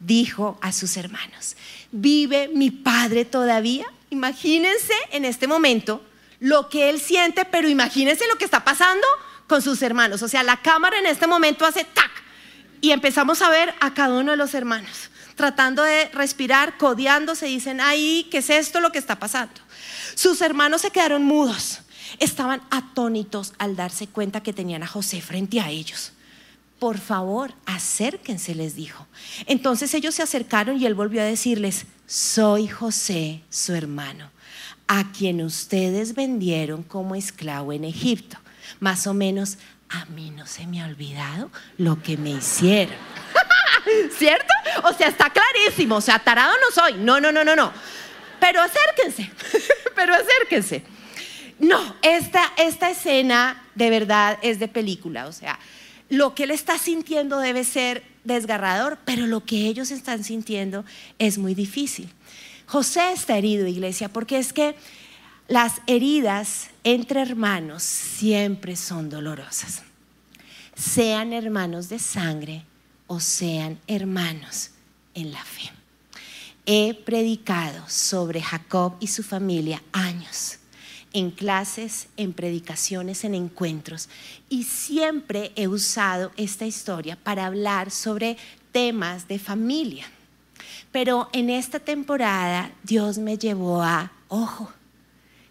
dijo 0.00 0.58
a 0.62 0.72
sus 0.72 0.96
hermanos, 0.96 1.56
¿vive 1.92 2.48
mi 2.48 2.70
padre 2.70 3.26
todavía? 3.26 3.86
Imagínense 4.08 4.94
en 5.10 5.26
este 5.26 5.46
momento 5.46 6.02
lo 6.40 6.70
que 6.70 6.88
él 6.88 6.98
siente, 6.98 7.44
pero 7.44 7.68
imagínense 7.68 8.26
lo 8.26 8.36
que 8.36 8.46
está 8.46 8.64
pasando 8.64 9.06
con 9.46 9.60
sus 9.60 9.82
hermanos. 9.82 10.22
O 10.22 10.28
sea, 10.28 10.42
la 10.42 10.62
cámara 10.62 10.98
en 10.98 11.06
este 11.06 11.26
momento 11.26 11.66
hace 11.66 11.84
tac 11.84 12.10
y 12.80 12.92
empezamos 12.92 13.42
a 13.42 13.50
ver 13.50 13.74
a 13.80 13.92
cada 13.92 14.18
uno 14.18 14.30
de 14.30 14.38
los 14.38 14.54
hermanos 14.54 15.10
tratando 15.36 15.82
de 15.82 16.06
respirar, 16.06 16.76
codeándose, 16.78 17.46
dicen, 17.46 17.80
ay, 17.80 18.26
¿qué 18.30 18.38
es 18.38 18.50
esto 18.50 18.80
lo 18.80 18.90
que 18.90 18.98
está 18.98 19.18
pasando? 19.18 19.54
Sus 20.14 20.40
hermanos 20.40 20.80
se 20.80 20.90
quedaron 20.90 21.24
mudos, 21.24 21.80
estaban 22.18 22.62
atónitos 22.70 23.52
al 23.58 23.76
darse 23.76 24.08
cuenta 24.08 24.42
que 24.42 24.52
tenían 24.52 24.82
a 24.82 24.86
José 24.88 25.20
frente 25.20 25.60
a 25.60 25.70
ellos. 25.70 26.12
Por 26.78 26.98
favor, 26.98 27.54
acérquense, 27.64 28.54
les 28.54 28.74
dijo. 28.74 29.06
Entonces 29.46 29.94
ellos 29.94 30.14
se 30.14 30.22
acercaron 30.22 30.80
y 30.80 30.86
él 30.86 30.94
volvió 30.94 31.22
a 31.22 31.24
decirles, 31.24 31.86
soy 32.06 32.68
José, 32.68 33.42
su 33.50 33.74
hermano, 33.74 34.30
a 34.86 35.12
quien 35.12 35.42
ustedes 35.42 36.14
vendieron 36.14 36.82
como 36.82 37.14
esclavo 37.14 37.72
en 37.72 37.84
Egipto. 37.84 38.38
Más 38.80 39.06
o 39.06 39.14
menos, 39.14 39.58
a 39.88 40.04
mí 40.06 40.30
no 40.30 40.46
se 40.46 40.66
me 40.66 40.82
ha 40.82 40.86
olvidado 40.86 41.50
lo 41.78 42.02
que 42.02 42.16
me 42.16 42.30
hicieron. 42.30 42.96
¿Cierto? 44.18 44.52
O 44.84 44.92
sea, 44.92 45.08
está 45.08 45.30
clarísimo. 45.30 45.96
O 45.96 46.00
sea, 46.00 46.18
tarado 46.18 46.54
no 46.54 46.74
soy. 46.74 46.94
No, 46.94 47.20
no, 47.20 47.32
no, 47.32 47.44
no, 47.44 47.56
no. 47.56 47.72
Pero 48.40 48.60
acérquense. 48.60 49.30
Pero 49.94 50.14
acérquense. 50.14 50.82
No, 51.58 51.96
esta, 52.02 52.52
esta 52.58 52.90
escena 52.90 53.62
de 53.74 53.90
verdad 53.90 54.38
es 54.42 54.58
de 54.58 54.68
película. 54.68 55.26
O 55.26 55.32
sea, 55.32 55.58
lo 56.10 56.34
que 56.34 56.44
él 56.44 56.50
está 56.50 56.78
sintiendo 56.78 57.38
debe 57.38 57.64
ser 57.64 58.02
desgarrador, 58.24 58.98
pero 59.04 59.26
lo 59.26 59.44
que 59.44 59.66
ellos 59.66 59.90
están 59.90 60.22
sintiendo 60.22 60.84
es 61.18 61.38
muy 61.38 61.54
difícil. 61.54 62.10
José 62.66 63.12
está 63.12 63.38
herido, 63.38 63.66
iglesia, 63.66 64.08
porque 64.08 64.38
es 64.38 64.52
que 64.52 64.74
las 65.48 65.80
heridas 65.86 66.68
entre 66.84 67.22
hermanos 67.22 67.82
siempre 67.84 68.76
son 68.76 69.08
dolorosas. 69.08 69.82
Sean 70.74 71.32
hermanos 71.32 71.88
de 71.88 71.98
sangre 71.98 72.64
o 73.06 73.20
sean 73.20 73.78
hermanos 73.86 74.70
en 75.14 75.32
la 75.32 75.44
fe. 75.44 75.70
He 76.66 76.94
predicado 76.94 77.88
sobre 77.88 78.42
Jacob 78.42 78.94
y 79.00 79.06
su 79.06 79.22
familia 79.22 79.82
años, 79.92 80.58
en 81.12 81.30
clases, 81.30 82.08
en 82.16 82.32
predicaciones, 82.32 83.24
en 83.24 83.34
encuentros, 83.34 84.08
y 84.48 84.64
siempre 84.64 85.52
he 85.54 85.68
usado 85.68 86.32
esta 86.36 86.66
historia 86.66 87.16
para 87.16 87.46
hablar 87.46 87.90
sobre 87.90 88.36
temas 88.72 89.28
de 89.28 89.38
familia. 89.38 90.06
Pero 90.92 91.28
en 91.32 91.50
esta 91.50 91.78
temporada 91.78 92.72
Dios 92.82 93.18
me 93.18 93.38
llevó 93.38 93.82
a, 93.82 94.12
ojo, 94.28 94.72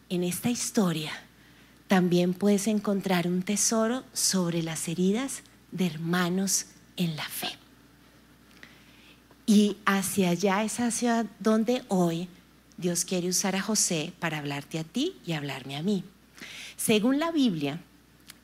en 0.10 0.24
esta 0.24 0.50
historia 0.50 1.12
también 1.88 2.34
puedes 2.34 2.68
encontrar 2.68 3.28
un 3.28 3.44
tesoro 3.44 4.04
sobre 4.12 4.64
las 4.64 4.88
heridas 4.88 5.44
de 5.72 5.86
hermanos 5.86 6.66
en 6.98 7.16
la 7.16 7.28
fe. 7.28 7.50
Y 9.46 9.78
hacia 9.86 10.30
allá 10.30 10.64
es 10.64 10.80
hacia 10.80 11.28
donde 11.40 11.84
hoy 11.88 12.28
Dios 12.78 13.06
quiere 13.06 13.30
usar 13.30 13.56
a 13.56 13.62
José 13.62 14.12
para 14.20 14.40
hablarte 14.40 14.80
a 14.80 14.84
ti 14.84 15.18
y 15.26 15.34
hablarme 15.34 15.76
a 15.76 15.84
mí. 15.84 16.04
Según 16.78 17.20
la 17.20 17.32
Biblia, 17.32 17.80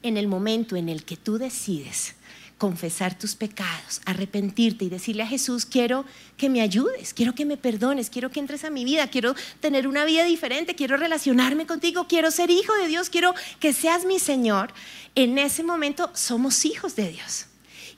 en 0.04 0.18
el 0.18 0.28
momento 0.28 0.76
en 0.76 0.90
el 0.90 1.04
que 1.04 1.18
tú 1.18 1.38
decides 1.38 2.16
confesar 2.58 3.18
tus 3.18 3.34
pecados, 3.34 4.02
arrepentirte 4.06 4.86
y 4.86 4.90
decirle 4.90 5.24
a 5.24 5.28
Jesús, 5.28 5.66
quiero 5.66 6.06
que 6.38 6.48
me 6.48 6.62
ayudes, 6.62 7.12
quiero 7.12 7.34
que 7.34 7.44
me 7.44 7.58
perdones, 7.58 8.12
quiero 8.12 8.30
que 8.30 8.40
entres 8.40 8.64
a 8.64 8.70
mi 8.70 8.86
vida, 8.86 9.10
quiero 9.10 9.34
tener 9.60 9.88
una 9.88 10.06
vida 10.06 10.26
diferente, 10.26 10.76
quiero 10.76 10.96
relacionarme 10.96 11.66
contigo, 11.66 12.06
quiero 12.08 12.30
ser 12.30 12.52
hijo 12.52 12.72
de 12.76 12.88
Dios, 12.88 13.10
quiero 13.10 13.34
que 13.60 13.74
seas 13.74 14.06
mi 14.06 14.20
Señor, 14.20 14.72
en 15.16 15.40
ese 15.40 15.64
momento 15.64 16.12
somos 16.14 16.64
hijos 16.66 16.96
de 16.96 17.10
Dios. 17.10 17.48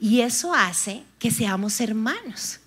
Y 0.03 0.19
eso 0.19 0.53
hace 0.53 1.01
que 1.17 1.31
seamos 1.31 1.79
hermanos. 1.79 2.59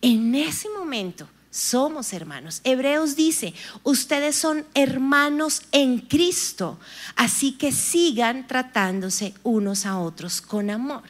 En 0.00 0.34
ese 0.34 0.66
momento 0.70 1.28
somos 1.50 2.14
hermanos. 2.14 2.62
Hebreos 2.64 3.16
dice, 3.16 3.52
ustedes 3.82 4.34
son 4.34 4.64
hermanos 4.72 5.60
en 5.72 5.98
Cristo, 5.98 6.78
así 7.16 7.52
que 7.52 7.70
sigan 7.70 8.46
tratándose 8.46 9.34
unos 9.42 9.84
a 9.84 9.98
otros 9.98 10.40
con 10.40 10.70
amor. 10.70 11.02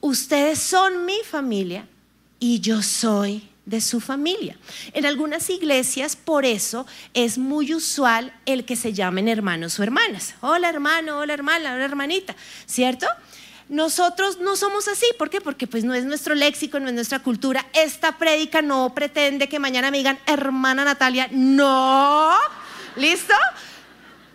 Ustedes 0.00 0.58
son 0.58 1.06
mi 1.06 1.18
familia 1.24 1.86
y 2.40 2.58
yo 2.58 2.82
soy 2.82 3.48
de 3.64 3.80
su 3.80 4.00
familia. 4.00 4.58
En 4.92 5.06
algunas 5.06 5.48
iglesias, 5.50 6.16
por 6.16 6.44
eso, 6.44 6.84
es 7.14 7.38
muy 7.38 7.72
usual 7.74 8.34
el 8.44 8.64
que 8.64 8.74
se 8.74 8.92
llamen 8.92 9.28
hermanos 9.28 9.78
o 9.78 9.84
hermanas. 9.84 10.34
Hola 10.40 10.68
hermano, 10.68 11.18
hola 11.18 11.32
hermana, 11.32 11.74
hola 11.74 11.84
hermanita, 11.84 12.34
¿cierto? 12.66 13.06
Nosotros 13.72 14.38
no 14.38 14.54
somos 14.54 14.86
así, 14.86 15.06
¿por 15.18 15.30
qué? 15.30 15.40
Porque 15.40 15.66
pues 15.66 15.82
no 15.82 15.94
es 15.94 16.04
nuestro 16.04 16.34
léxico, 16.34 16.78
no 16.78 16.88
es 16.88 16.94
nuestra 16.94 17.20
cultura. 17.20 17.64
Esta 17.72 18.18
prédica 18.18 18.60
no 18.60 18.92
pretende 18.94 19.48
que 19.48 19.58
mañana 19.58 19.90
me 19.90 19.96
digan, 19.96 20.18
hermana 20.26 20.84
Natalia, 20.84 21.30
no, 21.32 22.36
¿listo? 22.96 23.32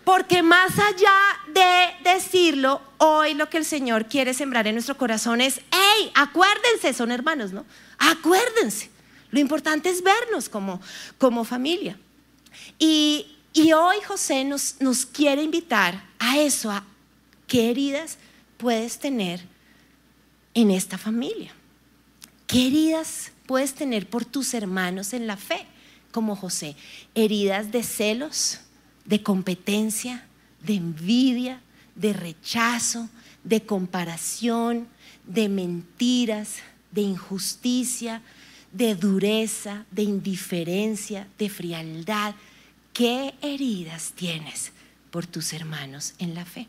Porque 0.04 0.42
más 0.42 0.72
allá 0.80 1.14
de 1.54 2.12
decirlo, 2.12 2.82
hoy 2.98 3.36
lo 3.36 3.48
que 3.48 3.58
el 3.58 3.66
Señor 3.66 4.08
quiere 4.08 4.34
sembrar 4.34 4.66
en 4.66 4.74
nuestro 4.74 4.98
corazón 4.98 5.40
es, 5.40 5.62
hey, 5.70 6.12
acuérdense, 6.16 6.96
son 6.96 7.12
hermanos, 7.12 7.52
¿no? 7.52 7.64
Acuérdense. 8.00 8.90
Lo 9.30 9.40
importante 9.40 9.90
es 9.90 10.02
vernos 10.02 10.50
como, 10.50 10.82
como 11.20 11.44
familia. 11.44 11.96
Y, 12.80 13.38
y 13.54 13.74
hoy 13.74 13.98
José 14.08 14.44
nos, 14.46 14.78
nos 14.80 15.06
quiere 15.06 15.44
invitar 15.44 16.04
a 16.18 16.40
eso, 16.40 16.72
a 16.72 16.84
qué 17.46 17.70
heridas 17.70 18.18
puedes 18.58 19.00
tener 19.00 19.42
en 20.54 20.72
esta 20.72 20.98
familia? 20.98 21.52
¿Qué 22.48 22.68
heridas 22.68 23.32
puedes 23.46 23.74
tener 23.74 24.10
por 24.10 24.26
tus 24.26 24.54
hermanos 24.54 25.14
en 25.14 25.28
la 25.28 25.38
fe, 25.38 25.66
como 26.12 26.36
José? 26.36 26.76
Heridas 27.16 27.72
de 27.72 27.84
celos, 27.84 28.60
de 29.06 29.22
competencia, 29.24 30.26
de 30.64 30.76
envidia, 30.76 31.62
de 31.96 32.14
rechazo, 32.14 33.10
de 33.44 33.62
comparación, 33.64 34.88
de 35.26 35.50
mentiras, 35.50 36.58
de 36.92 37.02
injusticia, 37.02 38.22
de 38.72 38.96
dureza, 38.96 39.86
de 39.92 40.04
indiferencia, 40.04 41.28
de 41.38 41.50
frialdad. 41.50 42.36
¿Qué 42.94 43.34
heridas 43.42 44.14
tienes 44.16 44.72
por 45.12 45.26
tus 45.28 45.54
hermanos 45.54 46.14
en 46.20 46.34
la 46.34 46.46
fe? 46.46 46.68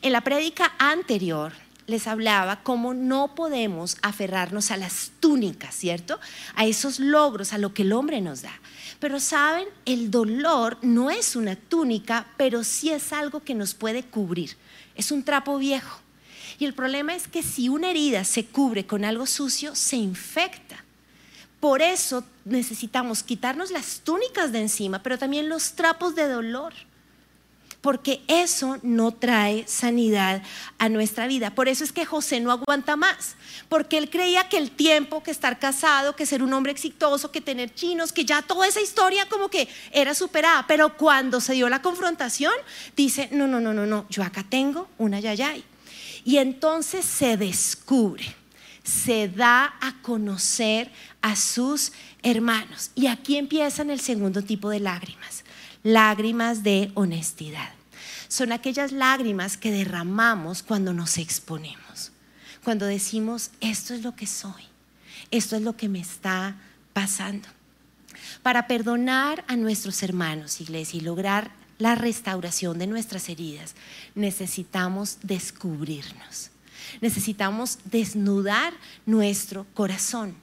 En 0.00 0.12
la 0.12 0.22
prédica 0.22 0.72
anterior 0.78 1.52
les 1.86 2.06
hablaba 2.06 2.62
cómo 2.62 2.94
no 2.94 3.34
podemos 3.34 3.96
aferrarnos 4.02 4.70
a 4.70 4.76
las 4.76 5.12
túnicas, 5.20 5.74
¿cierto? 5.74 6.18
A 6.54 6.64
esos 6.64 7.00
logros, 7.00 7.52
a 7.52 7.58
lo 7.58 7.74
que 7.74 7.82
el 7.82 7.92
hombre 7.92 8.20
nos 8.20 8.42
da. 8.42 8.52
Pero 9.00 9.20
saben, 9.20 9.66
el 9.84 10.10
dolor 10.10 10.78
no 10.82 11.10
es 11.10 11.36
una 11.36 11.56
túnica, 11.56 12.26
pero 12.36 12.64
sí 12.64 12.90
es 12.90 13.12
algo 13.12 13.40
que 13.40 13.54
nos 13.54 13.74
puede 13.74 14.04
cubrir. 14.04 14.56
Es 14.94 15.10
un 15.10 15.24
trapo 15.24 15.58
viejo. 15.58 16.00
Y 16.58 16.64
el 16.64 16.74
problema 16.74 17.14
es 17.14 17.26
que 17.26 17.42
si 17.42 17.68
una 17.68 17.90
herida 17.90 18.24
se 18.24 18.46
cubre 18.46 18.86
con 18.86 19.04
algo 19.04 19.26
sucio, 19.26 19.74
se 19.74 19.96
infecta. 19.96 20.84
Por 21.60 21.82
eso 21.82 22.24
necesitamos 22.44 23.22
quitarnos 23.22 23.70
las 23.70 24.00
túnicas 24.00 24.52
de 24.52 24.60
encima, 24.60 25.02
pero 25.02 25.18
también 25.18 25.48
los 25.48 25.72
trapos 25.72 26.14
de 26.14 26.28
dolor 26.28 26.72
porque 27.82 28.22
eso 28.28 28.78
no 28.82 29.10
trae 29.10 29.64
sanidad 29.66 30.42
a 30.78 30.88
nuestra 30.88 31.26
vida. 31.26 31.54
Por 31.54 31.68
eso 31.68 31.82
es 31.82 31.92
que 31.92 32.06
José 32.06 32.40
no 32.40 32.52
aguanta 32.52 32.94
más, 32.94 33.34
porque 33.68 33.98
él 33.98 34.08
creía 34.08 34.48
que 34.48 34.56
el 34.56 34.70
tiempo, 34.70 35.22
que 35.22 35.32
estar 35.32 35.58
casado, 35.58 36.14
que 36.14 36.24
ser 36.24 36.44
un 36.44 36.52
hombre 36.52 36.70
exitoso, 36.70 37.32
que 37.32 37.40
tener 37.40 37.74
chinos, 37.74 38.12
que 38.12 38.24
ya 38.24 38.40
toda 38.40 38.68
esa 38.68 38.80
historia 38.80 39.28
como 39.28 39.48
que 39.48 39.68
era 39.90 40.14
superada, 40.14 40.64
pero 40.68 40.96
cuando 40.96 41.40
se 41.40 41.54
dio 41.54 41.68
la 41.68 41.82
confrontación, 41.82 42.52
dice, 42.96 43.28
no, 43.32 43.48
no, 43.48 43.60
no, 43.60 43.74
no, 43.74 43.84
no, 43.84 44.06
yo 44.08 44.22
acá 44.22 44.46
tengo 44.48 44.88
una 44.96 45.18
yayay. 45.18 45.64
Y 46.24 46.38
entonces 46.38 47.04
se 47.04 47.36
descubre, 47.36 48.24
se 48.84 49.26
da 49.26 49.74
a 49.80 50.00
conocer 50.02 50.88
a 51.20 51.34
sus 51.34 51.92
hermanos. 52.22 52.92
Y 52.94 53.08
aquí 53.08 53.36
empiezan 53.36 53.90
el 53.90 54.00
segundo 54.00 54.42
tipo 54.42 54.70
de 54.70 54.78
lágrimas 54.78 55.41
lágrimas 55.82 56.62
de 56.62 56.90
honestidad. 56.94 57.70
Son 58.28 58.52
aquellas 58.52 58.92
lágrimas 58.92 59.56
que 59.56 59.70
derramamos 59.70 60.62
cuando 60.62 60.92
nos 60.92 61.18
exponemos, 61.18 62.12
cuando 62.64 62.86
decimos, 62.86 63.50
esto 63.60 63.92
es 63.94 64.02
lo 64.02 64.14
que 64.14 64.26
soy, 64.26 64.62
esto 65.30 65.56
es 65.56 65.62
lo 65.62 65.76
que 65.76 65.88
me 65.88 66.00
está 66.00 66.56
pasando. 66.92 67.48
Para 68.42 68.66
perdonar 68.66 69.44
a 69.48 69.56
nuestros 69.56 70.02
hermanos, 70.02 70.60
iglesia, 70.60 70.98
y 70.98 71.02
lograr 71.02 71.50
la 71.78 71.94
restauración 71.94 72.78
de 72.78 72.86
nuestras 72.86 73.28
heridas, 73.28 73.74
necesitamos 74.14 75.18
descubrirnos. 75.22 76.50
Necesitamos 77.00 77.78
desnudar 77.84 78.72
nuestro 79.06 79.66
corazón. 79.74 80.34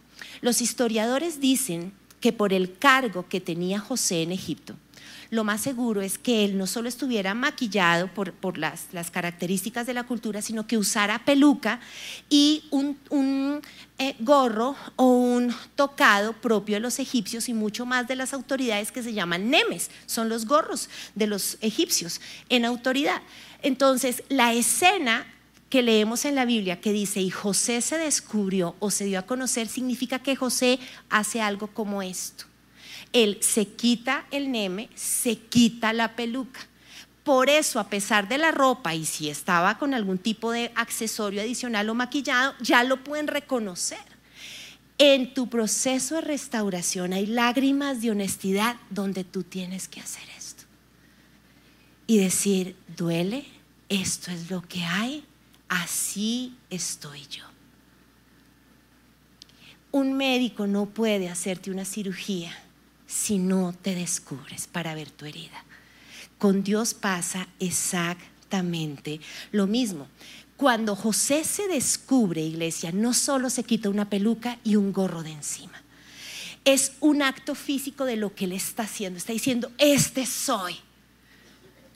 Los 0.41 0.61
historiadores 0.61 1.39
dicen 1.39 1.93
que 2.19 2.33
por 2.33 2.53
el 2.53 2.77
cargo 2.77 3.27
que 3.27 3.39
tenía 3.39 3.79
José 3.79 4.23
en 4.23 4.31
Egipto, 4.31 4.75
lo 5.31 5.43
más 5.43 5.61
seguro 5.61 6.01
es 6.01 6.17
que 6.17 6.43
él 6.43 6.57
no 6.57 6.65
solo 6.65 6.89
estuviera 6.89 7.35
maquillado 7.35 8.07
por, 8.07 8.57
las, 8.57 8.87
características 9.11 9.85
de 9.85 9.93
la 9.93 10.03
cultura, 10.03 10.41
sino 10.41 10.65
que 10.65 10.77
usara 10.77 11.23
peluca 11.23 11.79
y 12.29 12.63
un, 12.71 13.61
eh, 13.99 14.15
gorro 14.19 14.75
o 14.95 15.05
un 15.05 15.53
tocado 15.75 16.33
propio 16.33 16.77
de 16.77 16.79
los 16.79 16.97
egipcios 16.99 17.47
y 17.47 17.53
mucho 17.53 17.85
más 17.85 18.07
de 18.07 18.15
las 18.15 18.33
autoridades 18.33 18.91
que 18.91 19.03
se 19.03 19.13
llaman 19.13 19.49
nemes, 19.49 19.91
son 20.07 20.29
los 20.29 20.45
gorros 20.45 20.89
de 21.13 21.27
los 21.27 21.57
egipcios 21.61 22.21
en 22.49 22.65
autoridad. 22.65 23.21
Entonces, 23.61 24.23
la 24.29 24.53
escena 24.53 25.27
que 25.69 25.83
leemos 25.83 26.25
en 26.25 26.33
la 26.33 26.45
Biblia 26.45 26.81
que 26.81 26.91
dice, 26.91 27.21
y 27.21 27.29
José 27.29 27.81
se 27.81 27.99
descubrió 27.99 28.75
o 28.79 28.89
se 28.89 29.05
dio 29.05 29.19
a 29.19 29.27
conocer, 29.27 29.67
significa 29.67 30.17
que 30.17 30.35
José 30.35 30.79
hace 31.09 31.41
algo 31.41 31.67
como 31.67 32.01
esto. 32.01 32.48
Él 33.13 33.39
se 33.41 33.67
quita 33.67 34.25
el 34.31 34.51
neme, 34.51 34.89
se 34.95 35.37
quita 35.37 35.93
la 35.93 36.15
peluca. 36.15 36.61
Por 37.23 37.49
eso, 37.49 37.79
a 37.79 37.89
pesar 37.89 38.27
de 38.27 38.37
la 38.37 38.51
ropa 38.51 38.95
y 38.95 39.05
si 39.05 39.29
estaba 39.29 39.77
con 39.77 39.93
algún 39.93 40.17
tipo 40.17 40.51
de 40.51 40.71
accesorio 40.75 41.41
adicional 41.41 41.89
o 41.89 41.95
maquillado, 41.95 42.55
ya 42.59 42.83
lo 42.83 43.03
pueden 43.03 43.27
reconocer. 43.27 43.99
En 44.97 45.33
tu 45.33 45.47
proceso 45.47 46.15
de 46.15 46.21
restauración 46.21 47.13
hay 47.13 47.25
lágrimas 47.25 48.01
de 48.01 48.11
honestidad 48.11 48.77
donde 48.89 49.23
tú 49.23 49.43
tienes 49.43 49.87
que 49.87 50.01
hacer 50.01 50.23
esto. 50.37 50.63
Y 52.07 52.17
decir, 52.17 52.75
duele, 52.97 53.45
esto 53.89 54.31
es 54.31 54.49
lo 54.49 54.61
que 54.61 54.83
hay, 54.83 55.23
así 55.67 56.57
estoy 56.69 57.21
yo. 57.27 57.45
Un 59.91 60.13
médico 60.13 60.67
no 60.67 60.87
puede 60.87 61.29
hacerte 61.29 61.71
una 61.71 61.85
cirugía 61.85 62.51
si 63.09 63.39
no 63.39 63.73
te 63.73 63.95
descubres 63.95 64.67
para 64.67 64.93
ver 64.93 65.09
tu 65.09 65.25
herida. 65.25 65.65
Con 66.37 66.63
Dios 66.63 66.93
pasa 66.93 67.47
exactamente 67.59 69.19
lo 69.51 69.65
mismo. 69.65 70.07
Cuando 70.55 70.95
José 70.95 71.43
se 71.43 71.67
descubre, 71.67 72.41
iglesia, 72.41 72.91
no 72.91 73.13
solo 73.15 73.49
se 73.49 73.63
quita 73.63 73.89
una 73.89 74.09
peluca 74.09 74.59
y 74.63 74.75
un 74.75 74.93
gorro 74.93 75.23
de 75.23 75.31
encima. 75.31 75.81
Es 76.65 76.93
un 76.99 77.23
acto 77.23 77.55
físico 77.55 78.05
de 78.05 78.15
lo 78.15 78.35
que 78.35 78.45
él 78.45 78.51
está 78.51 78.83
haciendo. 78.83 79.17
Está 79.17 79.33
diciendo, 79.33 79.71
este 79.79 80.27
soy. 80.27 80.75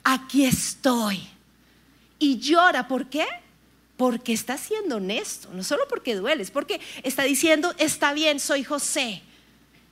Aquí 0.02 0.44
estoy. 0.44 1.28
Y 2.18 2.38
llora, 2.38 2.88
¿por 2.88 3.08
qué? 3.08 3.26
Porque 3.96 4.32
está 4.32 4.58
siendo 4.58 4.96
honesto, 4.96 5.48
no 5.52 5.62
solo 5.62 5.84
porque 5.88 6.16
duele, 6.16 6.42
es 6.42 6.50
porque 6.50 6.80
está 7.04 7.22
diciendo, 7.22 7.72
está 7.78 8.12
bien, 8.12 8.40
soy 8.40 8.64
José 8.64 9.22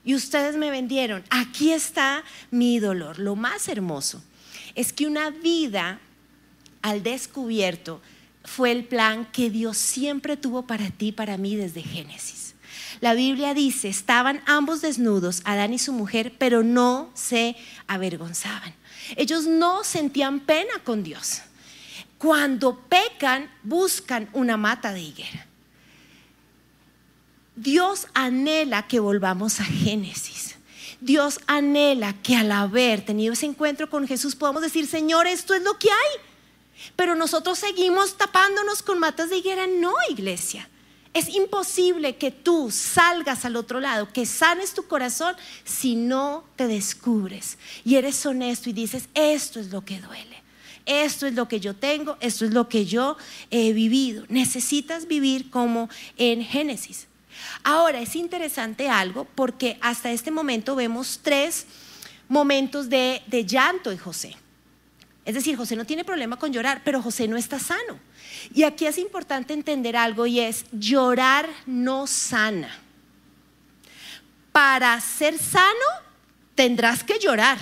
y 0.03 0.15
ustedes 0.15 0.57
me 0.57 0.71
vendieron. 0.71 1.23
Aquí 1.29 1.71
está 1.71 2.23
mi 2.51 2.79
dolor. 2.79 3.19
Lo 3.19 3.35
más 3.35 3.67
hermoso 3.67 4.21
es 4.75 4.93
que 4.93 5.07
una 5.07 5.29
vida 5.29 5.99
al 6.81 7.03
descubierto 7.03 8.01
fue 8.43 8.71
el 8.71 8.83
plan 8.83 9.25
que 9.31 9.49
Dios 9.49 9.77
siempre 9.77 10.35
tuvo 10.35 10.63
para 10.67 10.89
ti 10.89 11.07
y 11.07 11.11
para 11.13 11.37
mí 11.37 11.55
desde 11.55 11.81
Génesis. 11.81 12.55
La 12.99 13.13
Biblia 13.13 13.53
dice, 13.53 13.89
estaban 13.89 14.41
ambos 14.45 14.81
desnudos, 14.81 15.41
Adán 15.45 15.73
y 15.73 15.79
su 15.79 15.93
mujer, 15.93 16.33
pero 16.37 16.63
no 16.63 17.09
se 17.13 17.55
avergonzaban. 17.87 18.73
Ellos 19.15 19.45
no 19.45 19.83
sentían 19.83 20.39
pena 20.41 20.73
con 20.83 21.03
Dios. 21.03 21.41
Cuando 22.17 22.79
pecan, 22.79 23.49
buscan 23.63 24.29
una 24.33 24.55
mata 24.57 24.93
de 24.93 25.01
higuera. 25.01 25.47
Dios 27.55 28.07
anhela 28.13 28.87
que 28.87 28.99
volvamos 28.99 29.59
a 29.59 29.63
Génesis. 29.63 30.55
Dios 31.01 31.39
anhela 31.47 32.13
que 32.23 32.35
al 32.35 32.51
haber 32.51 33.03
tenido 33.03 33.33
ese 33.33 33.45
encuentro 33.45 33.89
con 33.89 34.07
Jesús 34.07 34.35
podamos 34.35 34.61
decir, 34.61 34.87
Señor, 34.87 35.27
esto 35.27 35.53
es 35.53 35.61
lo 35.61 35.77
que 35.77 35.89
hay. 35.89 36.21
Pero 36.95 37.15
nosotros 37.15 37.59
seguimos 37.59 38.17
tapándonos 38.17 38.81
con 38.81 38.99
matas 38.99 39.29
de 39.29 39.37
higuera. 39.37 39.67
No, 39.67 39.93
iglesia. 40.09 40.69
Es 41.13 41.29
imposible 41.29 42.15
que 42.15 42.31
tú 42.31 42.71
salgas 42.71 43.45
al 43.45 43.55
otro 43.55 43.79
lado, 43.79 44.11
que 44.11 44.25
sanes 44.25 44.73
tu 44.73 44.87
corazón 44.87 45.35
si 45.63 45.95
no 45.95 46.43
te 46.55 46.65
descubres 46.67 47.59
y 47.85 47.95
eres 47.95 48.25
honesto 48.25 48.69
y 48.69 48.73
dices, 48.73 49.09
esto 49.13 49.59
es 49.59 49.67
lo 49.67 49.85
que 49.85 49.99
duele. 49.99 50.41
Esto 50.85 51.27
es 51.27 51.33
lo 51.35 51.47
que 51.47 51.59
yo 51.59 51.75
tengo, 51.75 52.17
esto 52.19 52.45
es 52.45 52.53
lo 52.53 52.67
que 52.67 52.85
yo 52.85 53.15
he 53.51 53.73
vivido. 53.73 54.25
Necesitas 54.27 55.07
vivir 55.07 55.49
como 55.49 55.89
en 56.17 56.43
Génesis. 56.43 57.07
Ahora, 57.63 57.99
es 57.99 58.15
interesante 58.15 58.89
algo 58.89 59.25
porque 59.35 59.77
hasta 59.81 60.11
este 60.11 60.31
momento 60.31 60.75
vemos 60.75 61.19
tres 61.21 61.65
momentos 62.27 62.89
de, 62.89 63.21
llanto 63.47 63.91
en 63.91 63.97
José. 63.97 64.35
Es 65.25 65.35
decir, 65.35 65.55
José 65.55 65.75
no 65.75 65.85
tiene 65.85 66.03
problema 66.03 66.37
con 66.37 66.51
llorar, 66.51 66.81
pero 66.83 67.01
José 67.01 67.27
no 67.27 67.37
está 67.37 67.59
sano. 67.59 67.99
Y 68.53 68.63
aquí 68.63 68.85
es 68.85 68.97
importante 68.97 69.53
entender 69.53 69.95
algo 69.95 70.25
y 70.25 70.39
es, 70.39 70.65
llorar 70.71 71.47
no 71.65 72.07
sana. 72.07 72.69
Para 74.51 74.99
ser 74.99 75.37
sano, 75.37 75.85
tendrás 76.55 77.03
que 77.03 77.19
llorar 77.19 77.57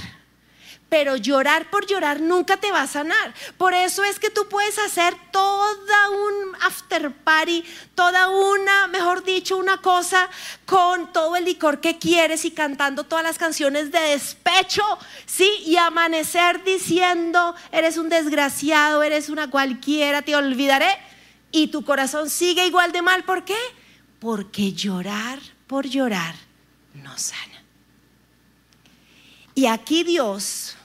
pero 0.92 1.16
llorar 1.16 1.70
por 1.70 1.86
llorar 1.86 2.20
nunca 2.20 2.58
te 2.58 2.70
va 2.70 2.82
a 2.82 2.88
sanar. 2.88 3.34
Por 3.58 3.74
eso 3.74 4.04
es 4.04 4.20
que 4.20 4.30
tú 4.30 4.50
puedes 4.50 4.78
hacer 4.78 5.16
toda 5.32 6.10
un 6.10 6.54
after 6.64 7.14
party, 7.14 7.64
toda 7.96 8.28
una, 8.28 8.88
mejor 8.88 9.24
dicho, 9.24 9.56
una 9.56 9.78
cosa 9.78 10.30
con 10.66 11.14
todo 11.14 11.38
el 11.38 11.46
licor 11.46 11.80
que 11.80 11.98
quieres 11.98 12.44
y 12.44 12.52
cantando 12.52 13.06
todas 13.06 13.24
las 13.24 13.38
canciones 13.38 13.90
de 13.94 14.02
despecho, 14.02 14.84
¿sí? 15.26 15.50
Y 15.66 15.78
amanecer 15.78 16.62
diciendo, 16.66 17.56
eres 17.72 17.96
un 17.96 18.10
desgraciado, 18.10 19.02
eres 19.02 19.30
una 19.30 19.50
cualquiera, 19.50 20.24
te 20.24 20.36
olvidaré. 20.36 20.90
Y 21.54 21.68
tu 21.68 21.86
corazón 21.86 22.30
sigue 22.30 22.68
igual 22.68 22.92
de 22.92 23.02
mal. 23.02 23.24
¿Por 23.24 23.46
qué? 23.46 23.58
Porque 24.20 24.74
llorar 24.74 25.40
por 25.68 25.88
llorar 25.88 26.36
no 26.96 27.18
sana. 27.18 27.64
Y 29.56 29.68
aquí 29.68 30.04
Dios 30.04 30.76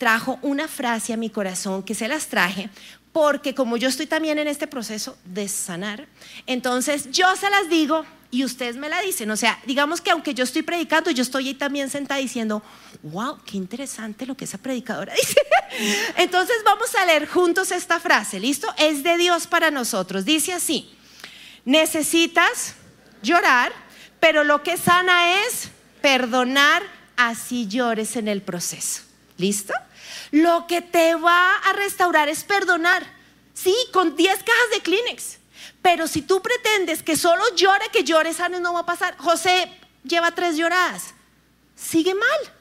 trajo 0.00 0.38
una 0.40 0.66
frase 0.66 1.12
a 1.12 1.18
mi 1.18 1.28
corazón 1.28 1.82
que 1.82 1.94
se 1.94 2.08
las 2.08 2.28
traje 2.28 2.70
porque 3.12 3.54
como 3.54 3.76
yo 3.76 3.88
estoy 3.88 4.06
también 4.06 4.38
en 4.38 4.48
este 4.48 4.66
proceso 4.66 5.18
de 5.26 5.46
sanar, 5.46 6.06
entonces 6.46 7.10
yo 7.10 7.26
se 7.36 7.50
las 7.50 7.68
digo 7.68 8.06
y 8.30 8.44
ustedes 8.44 8.76
me 8.76 8.88
la 8.88 9.02
dicen. 9.02 9.30
O 9.30 9.36
sea, 9.36 9.60
digamos 9.66 10.00
que 10.00 10.10
aunque 10.10 10.32
yo 10.32 10.44
estoy 10.44 10.62
predicando, 10.62 11.10
yo 11.10 11.22
estoy 11.22 11.48
ahí 11.48 11.54
también 11.54 11.90
sentada 11.90 12.18
diciendo, 12.18 12.62
wow, 13.02 13.38
qué 13.44 13.58
interesante 13.58 14.24
lo 14.24 14.36
que 14.36 14.46
esa 14.46 14.56
predicadora 14.56 15.12
dice. 15.20 15.36
Entonces 16.16 16.56
vamos 16.64 16.94
a 16.94 17.04
leer 17.04 17.28
juntos 17.28 17.70
esta 17.70 18.00
frase, 18.00 18.40
¿listo? 18.40 18.72
Es 18.78 19.02
de 19.02 19.18
Dios 19.18 19.46
para 19.46 19.70
nosotros. 19.70 20.24
Dice 20.24 20.54
así, 20.54 20.88
necesitas 21.66 22.74
llorar, 23.22 23.70
pero 24.18 24.44
lo 24.44 24.62
que 24.62 24.78
sana 24.78 25.44
es 25.44 25.68
perdonar 26.00 26.82
así 27.16 27.66
llores 27.66 28.16
en 28.16 28.28
el 28.28 28.40
proceso. 28.40 29.02
¿Listo? 29.36 29.74
Lo 30.30 30.66
que 30.66 30.82
te 30.82 31.14
va 31.14 31.56
a 31.56 31.72
restaurar 31.72 32.28
es 32.28 32.44
perdonar. 32.44 33.04
Sí, 33.54 33.74
con 33.92 34.16
10 34.16 34.36
cajas 34.38 34.70
de 34.72 34.80
Kleenex. 34.80 35.38
Pero 35.82 36.06
si 36.06 36.22
tú 36.22 36.42
pretendes 36.42 37.02
que 37.02 37.16
solo 37.16 37.42
llore, 37.56 37.86
que 37.92 38.04
llores, 38.04 38.40
años 38.40 38.60
no 38.60 38.72
va 38.72 38.80
a 38.80 38.86
pasar. 38.86 39.16
José 39.18 39.70
lleva 40.04 40.30
tres 40.34 40.56
lloradas. 40.56 41.14
Sigue 41.74 42.14
mal. 42.14 42.54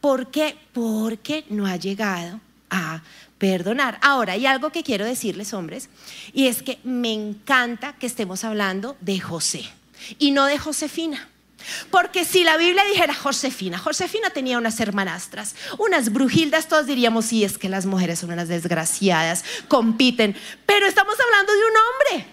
¿Por 0.00 0.30
qué? 0.30 0.56
Porque 0.72 1.44
no 1.48 1.66
ha 1.66 1.76
llegado 1.76 2.40
a 2.70 3.02
perdonar. 3.38 3.98
Ahora, 4.02 4.34
hay 4.34 4.46
algo 4.46 4.70
que 4.70 4.82
quiero 4.82 5.04
decirles, 5.04 5.52
hombres, 5.52 5.88
y 6.32 6.46
es 6.46 6.62
que 6.62 6.78
me 6.84 7.12
encanta 7.12 7.94
que 7.94 8.06
estemos 8.06 8.44
hablando 8.44 8.96
de 9.00 9.20
José 9.20 9.64
y 10.18 10.30
no 10.30 10.46
de 10.46 10.58
Josefina. 10.58 11.28
Porque 11.90 12.24
si 12.24 12.44
la 12.44 12.56
Biblia 12.56 12.84
dijera 12.84 13.14
Josefina, 13.14 13.78
Josefina 13.78 14.30
tenía 14.30 14.58
unas 14.58 14.80
hermanastras, 14.80 15.54
unas 15.78 16.12
brujildas, 16.12 16.68
todos 16.68 16.86
diríamos, 16.86 17.26
sí, 17.26 17.44
es 17.44 17.58
que 17.58 17.68
las 17.68 17.86
mujeres 17.86 18.18
son 18.18 18.32
unas 18.32 18.48
desgraciadas, 18.48 19.44
compiten, 19.68 20.36
pero 20.66 20.86
estamos 20.86 21.14
hablando 21.20 21.52
de 21.52 21.58
un 21.58 21.74
hombre. 22.18 22.26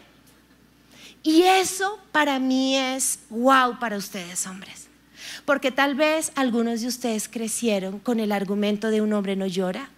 Y 1.24 1.44
eso 1.44 2.00
para 2.12 2.40
mí 2.40 2.78
es 2.78 3.20
wow 3.30 3.80
para 3.80 3.98
ustedes, 3.98 4.48
hombres. 4.48 4.88
Porque 5.46 5.72
tal 5.72 5.96
vez 5.96 6.32
algunos 6.36 6.82
de 6.82 6.88
ustedes 6.88 7.28
crecieron 7.28 8.00
con 8.00 8.20
el 8.20 8.32
argumento 8.32 8.90
de 8.90 9.02
un 9.02 9.14
hombre 9.14 9.36
no 9.36 9.48
llora, 9.48 9.90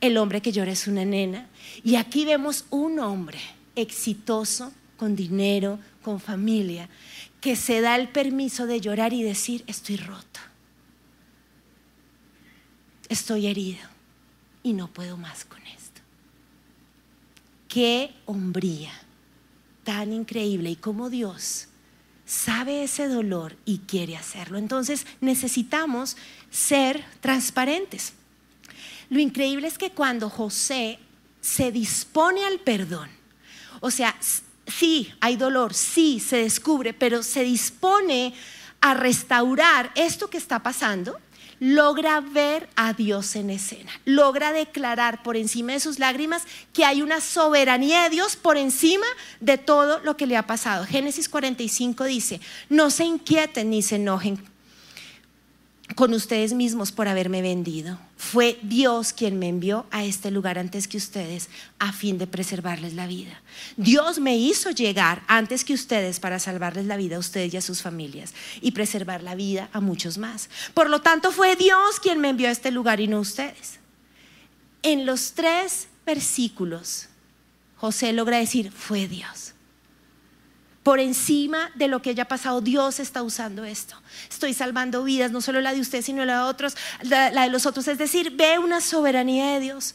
el 0.00 0.16
hombre 0.16 0.42
que 0.42 0.52
llora 0.52 0.72
es 0.72 0.86
una 0.86 1.04
nena. 1.04 1.48
Y 1.82 1.96
aquí 1.96 2.24
vemos 2.24 2.66
un 2.70 2.98
hombre 3.00 3.38
exitoso, 3.76 4.72
con 4.96 5.16
dinero, 5.16 5.78
con 6.02 6.20
familia, 6.20 6.88
que 7.44 7.56
se 7.56 7.82
da 7.82 7.96
el 7.96 8.08
permiso 8.08 8.66
de 8.66 8.80
llorar 8.80 9.12
y 9.12 9.22
decir, 9.22 9.64
estoy 9.66 9.98
roto, 9.98 10.40
estoy 13.10 13.48
herido 13.48 13.86
y 14.62 14.72
no 14.72 14.88
puedo 14.88 15.18
más 15.18 15.44
con 15.44 15.60
esto. 15.66 16.00
Qué 17.68 18.14
hombría 18.24 18.92
tan 19.82 20.14
increíble 20.14 20.70
y 20.70 20.76
como 20.76 21.10
Dios 21.10 21.68
sabe 22.24 22.82
ese 22.82 23.08
dolor 23.08 23.58
y 23.66 23.80
quiere 23.80 24.16
hacerlo. 24.16 24.56
Entonces 24.56 25.06
necesitamos 25.20 26.16
ser 26.50 27.04
transparentes. 27.20 28.14
Lo 29.10 29.20
increíble 29.20 29.68
es 29.68 29.76
que 29.76 29.90
cuando 29.90 30.30
José 30.30 30.98
se 31.42 31.70
dispone 31.70 32.42
al 32.46 32.58
perdón, 32.60 33.10
o 33.80 33.90
sea, 33.90 34.16
sí, 34.66 35.12
hay 35.20 35.36
dolor, 35.36 35.74
sí, 35.74 36.20
se 36.20 36.38
descubre, 36.38 36.94
pero 36.94 37.22
se 37.22 37.42
dispone 37.42 38.34
a 38.80 38.94
restaurar 38.94 39.90
esto 39.94 40.28
que 40.28 40.38
está 40.38 40.62
pasando, 40.62 41.18
logra 41.60 42.20
ver 42.20 42.68
a 42.76 42.92
Dios 42.92 43.36
en 43.36 43.50
escena, 43.50 43.90
logra 44.04 44.52
declarar 44.52 45.22
por 45.22 45.36
encima 45.36 45.72
de 45.72 45.80
sus 45.80 45.98
lágrimas 45.98 46.42
que 46.72 46.84
hay 46.84 47.00
una 47.00 47.20
soberanía 47.20 48.02
de 48.04 48.10
Dios 48.10 48.36
por 48.36 48.56
encima 48.56 49.06
de 49.40 49.56
todo 49.56 50.00
lo 50.00 50.16
que 50.16 50.26
le 50.26 50.36
ha 50.36 50.46
pasado. 50.46 50.84
Génesis 50.84 51.28
45 51.28 52.04
dice, 52.04 52.40
no 52.68 52.90
se 52.90 53.04
inquieten 53.04 53.70
ni 53.70 53.82
se 53.82 53.96
enojen 53.96 54.53
con 55.96 56.14
ustedes 56.14 56.54
mismos 56.54 56.92
por 56.92 57.08
haberme 57.08 57.42
vendido. 57.42 57.98
Fue 58.16 58.58
Dios 58.62 59.12
quien 59.12 59.38
me 59.38 59.48
envió 59.48 59.86
a 59.90 60.04
este 60.04 60.30
lugar 60.30 60.58
antes 60.58 60.88
que 60.88 60.96
ustedes 60.96 61.50
a 61.78 61.92
fin 61.92 62.16
de 62.18 62.26
preservarles 62.26 62.94
la 62.94 63.06
vida. 63.06 63.42
Dios 63.76 64.18
me 64.18 64.36
hizo 64.36 64.70
llegar 64.70 65.22
antes 65.26 65.64
que 65.64 65.74
ustedes 65.74 66.20
para 66.20 66.38
salvarles 66.38 66.86
la 66.86 66.96
vida 66.96 67.16
a 67.16 67.20
ustedes 67.20 67.52
y 67.52 67.56
a 67.58 67.62
sus 67.62 67.82
familias 67.82 68.34
y 68.60 68.72
preservar 68.72 69.22
la 69.22 69.34
vida 69.34 69.68
a 69.72 69.80
muchos 69.80 70.16
más. 70.16 70.48
Por 70.72 70.88
lo 70.88 71.02
tanto, 71.02 71.30
fue 71.30 71.54
Dios 71.54 72.00
quien 72.00 72.18
me 72.18 72.30
envió 72.30 72.48
a 72.48 72.52
este 72.52 72.70
lugar 72.70 73.00
y 73.00 73.06
no 73.06 73.20
ustedes. 73.20 73.78
En 74.82 75.06
los 75.06 75.32
tres 75.32 75.88
versículos, 76.06 77.08
José 77.76 78.12
logra 78.12 78.38
decir, 78.38 78.72
fue 78.72 79.06
Dios 79.06 79.53
por 80.84 81.00
encima 81.00 81.72
de 81.74 81.88
lo 81.88 82.02
que 82.02 82.10
haya 82.10 82.28
pasado, 82.28 82.60
Dios 82.60 83.00
está 83.00 83.22
usando 83.22 83.64
esto. 83.64 83.96
Estoy 84.28 84.52
salvando 84.52 85.02
vidas, 85.02 85.32
no 85.32 85.40
solo 85.40 85.62
la 85.62 85.72
de 85.72 85.80
usted, 85.80 86.02
sino 86.02 86.26
la 86.26 86.40
de 86.40 86.44
otros, 86.44 86.76
la, 87.00 87.30
de 87.30 87.48
los 87.48 87.64
otros. 87.64 87.88
Es 87.88 87.96
decir, 87.96 88.32
ve 88.32 88.58
una 88.58 88.82
soberanía 88.82 89.54
de 89.54 89.60
Dios. 89.60 89.94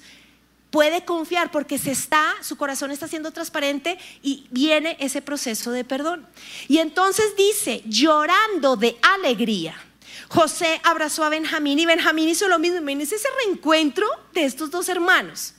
Puede 0.72 1.06
confiar 1.06 1.52
porque 1.52 1.78
se 1.78 1.92
está, 1.92 2.34
su 2.42 2.58
corazón 2.58 2.90
está 2.90 3.08
siendo 3.08 3.32
transparente 3.32 4.00
y 4.24 4.48
viene 4.50 4.98
ese 5.00 5.22
proceso 5.22 5.72
de 5.72 5.84
perdón. 5.84 6.28
Y 6.68 6.80
entonces 6.80 7.36
dice, 7.38 7.84
llorando 7.86 8.76
de 8.76 8.98
alegría. 9.02 9.76
José 10.28 10.82
abrazó 10.84 11.24
a 11.24 11.30
Benjamín 11.30 11.78
y 11.78 11.86
Benjamín 11.86 12.30
hizo 12.30 12.48
lo 12.48 12.58
mismo. 12.58 12.80
Imagínense 12.80 13.16
ese 13.16 13.28
reencuentro 13.46 14.08
de 14.34 14.46
estos 14.46 14.72
dos 14.72 14.90
hermanos. 14.90 15.54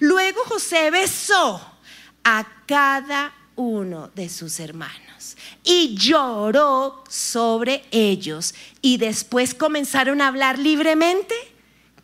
Luego 0.00 0.42
José 0.44 0.90
besó 0.90 1.78
a 2.24 2.46
cada 2.66 3.32
uno 3.56 4.10
de 4.14 4.28
sus 4.28 4.60
hermanos 4.60 5.36
y 5.64 5.96
lloró 5.96 7.02
sobre 7.08 7.84
ellos 7.90 8.54
y 8.80 8.98
después 8.98 9.54
comenzaron 9.54 10.20
a 10.20 10.28
hablar 10.28 10.58
libremente 10.58 11.34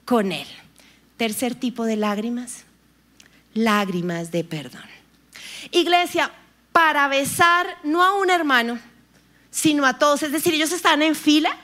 con 0.05 0.33
él. 0.33 0.47
Tercer 1.17 1.55
tipo 1.55 1.85
de 1.85 1.97
lágrimas, 1.97 2.65
lágrimas 3.55 4.33
de 4.33 4.45
perdón. 4.45 4.83
Iglesia, 5.71 6.33
para 6.73 7.07
besar 7.09 7.67
no 7.85 8.03
a 8.03 8.19
un 8.19 8.31
hermano, 8.31 8.81
sino 9.51 9.87
a 9.87 9.99
todos, 9.99 10.23
es 10.23 10.33
decir, 10.33 10.55
ellos 10.55 10.73
están 10.73 11.03
en 11.03 11.15
fila, 11.15 11.57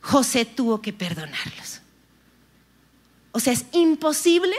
José 0.00 0.44
tuvo 0.44 0.82
que 0.82 0.92
perdonarlos. 0.92 1.80
O 3.32 3.40
sea, 3.40 3.52
es 3.52 3.64
imposible 3.72 4.56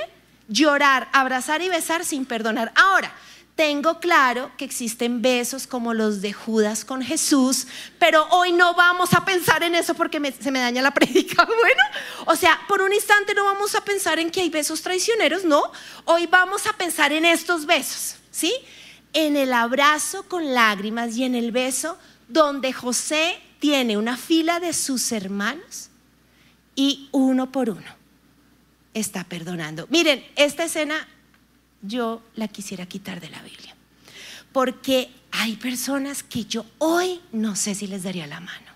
llorar, 0.48 1.08
abrazar 1.14 1.62
y 1.62 1.70
besar 1.70 2.04
sin 2.04 2.26
perdonar. 2.26 2.72
Ahora, 2.76 3.14
tengo 3.56 4.00
claro 4.00 4.52
que 4.58 4.66
existen 4.66 5.22
besos 5.22 5.66
como 5.66 5.94
los 5.94 6.22
de 6.22 6.34
Judas 6.34 6.84
con 6.84 7.02
Jesús, 7.02 7.68
pero 7.98 8.28
hoy 8.32 8.52
no 8.52 8.74
vamos 8.76 9.14
a 9.14 9.24
pensar 9.24 9.64
en 9.64 9.76
eso 9.76 9.94
porque 9.94 10.20
se 10.40 10.52
me 10.52 10.60
daña 10.60 10.82
la 10.82 10.92
prédica. 10.94 11.46
Bueno, 11.46 11.82
o 12.26 12.36
sea, 12.36 12.60
por 12.68 12.82
un 12.82 12.92
instante 12.92 13.34
no 13.34 13.46
vamos 13.46 13.74
a 13.76 13.82
pensar 13.82 14.20
en 14.20 14.30
que 14.30 14.42
hay 14.42 14.50
besos 14.50 14.82
traicioneros, 14.82 15.46
no. 15.46 15.64
Hoy 16.04 16.28
vamos 16.28 16.68
a 16.68 16.74
pensar 16.74 17.14
en 17.14 17.24
estos 17.24 17.66
besos, 17.66 18.18
¿sí? 18.30 18.54
En 19.14 19.38
el 19.38 19.54
abrazo 19.54 20.24
con 20.28 20.54
lágrimas 20.54 21.16
y 21.16 21.24
en 21.24 21.36
el 21.36 21.54
beso 21.54 21.98
donde 22.28 22.74
José 22.74 23.40
tiene 23.60 23.98
una 23.98 24.18
fila 24.18 24.60
de 24.60 24.74
sus 24.74 25.14
hermanos 25.14 25.90
y 26.76 27.08
uno 27.14 27.54
por 27.54 27.70
uno 27.70 27.96
está 28.94 29.24
perdonando. 29.24 29.88
Miren, 29.90 30.26
esta 30.36 30.66
escena 30.66 31.08
yo 31.88 32.22
la 32.36 32.48
quisiera 32.48 32.86
quitar 32.86 33.20
de 33.20 33.30
la 33.30 33.42
Biblia. 33.42 33.76
Porque 34.52 35.10
hay 35.32 35.56
personas 35.58 36.24
que 36.24 36.46
yo 36.46 36.66
hoy 36.78 37.20
no 37.32 37.56
sé 37.56 37.76
si 37.76 37.88
les 37.88 38.04
daría 38.04 38.28
la 38.28 38.40
mano. 38.40 38.72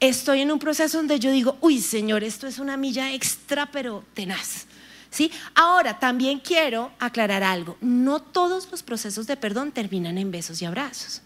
Estoy 0.00 0.42
en 0.42 0.52
un 0.52 0.58
proceso 0.58 0.98
donde 0.98 1.18
yo 1.18 1.30
digo, 1.30 1.56
uy 1.60 1.80
Señor, 1.80 2.24
esto 2.24 2.46
es 2.46 2.58
una 2.58 2.76
milla 2.76 3.12
extra, 3.12 3.70
pero 3.70 4.04
tenaz. 4.12 4.66
¿Sí? 5.10 5.30
Ahora, 5.54 6.00
también 6.00 6.40
quiero 6.40 6.90
aclarar 6.98 7.44
algo. 7.44 7.78
No 7.80 8.20
todos 8.20 8.68
los 8.70 8.82
procesos 8.82 9.28
de 9.28 9.36
perdón 9.36 9.70
terminan 9.70 10.18
en 10.18 10.32
besos 10.32 10.60
y 10.60 10.64
abrazos. 10.64 11.22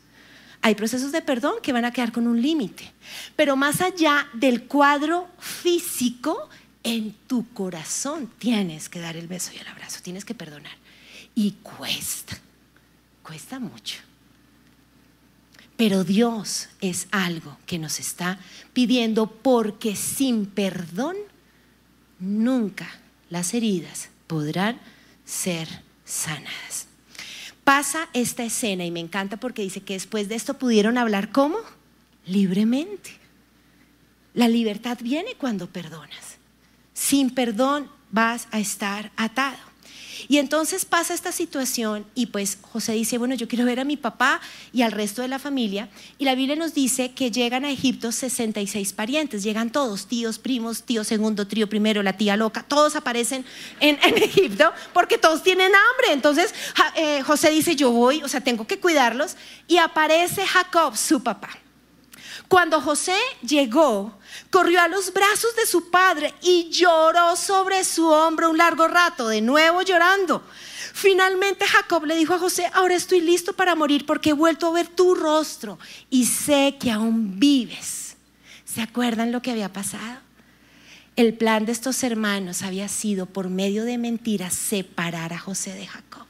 Hay 0.61 0.75
procesos 0.75 1.11
de 1.11 1.23
perdón 1.23 1.55
que 1.63 1.73
van 1.73 1.87
a 1.87 1.91
quedar 1.91 2.13
con 2.13 2.27
un 2.27 2.43
límite. 2.43 2.93
Pero 3.35 3.57
más 3.57 3.81
allá 3.81 4.29
del 4.35 4.65
cuadro 4.65 5.29
físico, 5.39 6.51
en 6.83 7.13
tu 7.27 7.53
corazón 7.53 8.31
tienes 8.39 8.89
que 8.89 9.01
dar 9.01 9.17
el 9.17 9.29
beso 9.29 9.53
y 9.55 9.59
el 9.59 9.67
abrazo, 9.67 10.01
tienes 10.03 10.25
que 10.25 10.35
perdonar. 10.35 10.77
Y 11.35 11.53
cuesta, 11.63 12.39
cuesta 13.23 13.59
mucho. 13.59 13.99
Pero 15.77 16.03
Dios 16.03 16.69
es 16.81 17.07
algo 17.13 17.57
que 17.65 17.79
nos 17.79 18.01
está 18.01 18.41
pidiendo 18.73 19.31
porque 19.31 19.95
sin 19.95 20.47
perdón 20.47 21.17
nunca 22.19 22.89
las 23.31 23.55
heridas 23.55 24.09
podrán 24.27 24.81
ser 25.25 25.69
sanadas. 26.05 26.89
Pasa 27.63 28.09
esta 28.13 28.45
escena 28.45 28.85
y 28.85 28.91
me 28.91 28.99
encanta 28.99 29.37
porque 29.37 29.63
dice 29.63 29.83
que 29.83 29.93
después 29.93 30.29
de 30.29 30.35
esto 30.35 30.55
pudieron 30.55 30.99
hablar 30.99 31.31
¿cómo? 31.31 31.59
Libremente. 32.27 33.11
La 34.35 34.49
libertad 34.49 34.99
viene 35.01 35.35
cuando 35.35 35.69
perdonas. 35.69 36.38
Sin 36.99 37.31
perdón 37.31 37.89
vas 38.11 38.49
a 38.51 38.59
estar 38.59 39.13
atado. 39.17 39.57
Y 40.27 40.39
entonces 40.39 40.85
pasa 40.85 41.15
esta 41.15 41.31
situación 41.31 42.05
y 42.17 42.27
pues 42.27 42.59
José 42.61 42.93
dice, 42.93 43.19
bueno, 43.19 43.37
yo 43.37 43.47
quiero 43.47 43.65
ver 43.65 43.79
a 43.79 43.85
mi 43.85 43.97
papá 43.97 44.41
y 44.73 44.83
al 44.83 44.91
resto 44.91 45.23
de 45.23 45.29
la 45.29 45.39
familia. 45.39 45.91
Y 46.19 46.25
la 46.25 46.35
Biblia 46.35 46.57
nos 46.57 46.75
dice 46.75 47.13
que 47.13 47.31
llegan 47.31 47.65
a 47.65 47.71
Egipto 47.71 48.11
66 48.11 48.93
parientes, 48.95 49.45
llegan 49.45 49.71
todos, 49.71 50.07
tíos, 50.07 50.41
primos, 50.41 50.83
tío 50.83 51.05
segundo, 51.05 51.47
trío 51.47 51.69
primero, 51.69 52.03
la 52.03 52.15
tía 52.15 52.37
loca, 52.37 52.65
todos 52.65 52.97
aparecen 52.97 53.45
en, 53.79 53.97
Egipto 54.17 54.73
porque 54.93 55.19
todos 55.19 55.45
tienen 55.45 55.69
hambre. 55.69 56.13
Entonces 56.13 56.53
eh, 56.97 57.23
José 57.23 57.51
dice, 57.51 57.77
yo 57.77 57.93
voy, 57.93 58.25
o 58.25 58.29
sea, 58.29 58.41
tengo 58.41 58.67
que 58.67 58.81
cuidarlos. 58.81 59.37
Y 59.69 59.77
aparece 59.77 60.45
Jacob, 60.45 60.97
su 60.97 61.23
papá. 61.23 61.51
Cuando 62.47 62.81
José 62.81 63.17
llegó, 63.43 64.17
corrió 64.51 64.81
a 64.81 64.89
los 64.89 65.13
brazos 65.13 65.57
de 65.57 65.67
su 65.67 65.91
padre 65.91 66.33
y 66.43 66.71
lloró 66.71 67.35
sobre 67.37 67.83
su 67.85 68.07
hombro 68.07 68.51
un 68.51 68.59
largo 68.59 68.87
rato, 68.87 69.29
de 69.29 69.41
nuevo 69.41 69.83
llorando. 69.83 70.43
Finalmente 70.95 71.67
Jacob 71.67 72.05
le 72.05 72.17
dijo 72.17 72.35
a 72.35 72.39
José, 72.39 72.71
ahora 72.73 72.95
estoy 72.95 73.21
listo 73.21 73.53
para 73.53 73.75
morir 73.75 74.07
porque 74.07 74.31
he 74.31 74.35
vuelto 74.35 74.69
a 74.69 74.73
ver 74.73 74.89
tu 74.89 75.15
rostro 75.15 75.79
y 76.11 76.27
sé 76.27 76.77
que 76.79 76.91
aún 76.91 77.39
vives. 77.39 78.17
¿Se 78.65 78.83
acuerdan 78.83 79.33
lo 79.33 79.43
que 79.43 79.51
había 79.51 79.73
pasado? 79.73 80.21
El 81.17 81.35
plan 81.35 81.67
de 81.67 81.73
estos 81.73 82.05
hermanos 82.05 82.63
había 82.63 82.87
sido 82.87 83.27
por 83.27 83.49
medio 83.49 83.85
de 83.85 83.99
mentiras 83.99 84.55
separar 84.55 85.33
a 85.33 85.39
José 85.39 85.75
de 85.75 85.85
Jacob. 85.85 86.28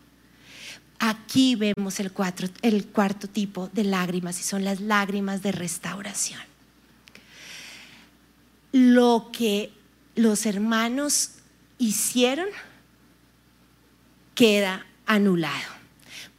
Aquí 0.99 1.55
vemos 1.55 2.01
el, 2.01 2.11
cuarto 2.13 3.29
tipo 3.29 3.69
de 3.73 3.85
lágrimas 3.85 4.41
y 4.41 4.43
son 4.43 4.65
las 4.65 4.81
lágrimas 4.81 5.43
de 5.43 5.53
restauración. 5.53 6.41
Lo 8.73 9.31
que 9.33 9.73
los 10.17 10.45
hermanos 10.45 11.31
hicieron 11.79 12.49
queda 14.35 14.87
anulado. 15.07 15.79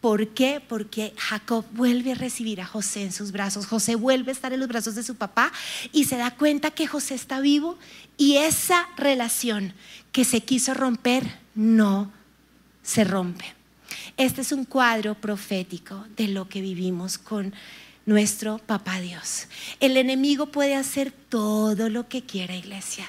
¿Por 0.02 0.30
qué? 0.30 0.62
Porque 0.66 1.14
Jacob 1.18 1.66
vuelve 1.72 2.14
a 2.14 2.16
recibir 2.16 2.62
a 2.62 2.66
José 2.66 3.04
en 3.04 3.12
sus 3.12 3.32
brazos. 3.32 3.66
José 3.66 3.96
vuelve 3.96 4.32
a 4.32 4.34
estar 4.34 4.54
en 4.54 4.60
los 4.60 4.70
brazos 4.70 4.96
de 4.96 5.04
su 5.04 5.16
papá 5.16 5.52
y 5.92 6.06
se 6.06 6.18
da 6.18 6.36
cuenta 6.36 6.72
que 6.72 6.88
José 6.88 7.16
está 7.16 7.42
vivo 7.42 7.78
y 8.18 8.38
esa 8.38 8.88
relación 8.98 9.74
que 10.12 10.24
se 10.26 10.42
quiso 10.42 10.74
romper 10.74 11.40
no 11.56 12.12
se 12.82 13.04
rompe. 13.04 13.59
Este 14.18 14.42
es 14.42 14.52
un 14.52 14.66
cuadro 14.66 15.16
profético 15.16 16.06
de 16.16 16.28
lo 16.28 16.50
que 16.50 16.62
vivimos 16.62 17.18
con 17.18 17.54
nuestro 18.06 18.58
papá 18.58 19.00
Dios. 19.00 19.48
El 19.80 19.98
enemigo 19.98 20.48
puede 20.48 20.76
hacer 20.76 21.12
todo 21.12 21.90
lo 21.90 22.08
que 22.08 22.24
quiera, 22.24 22.56
iglesia, 22.56 23.06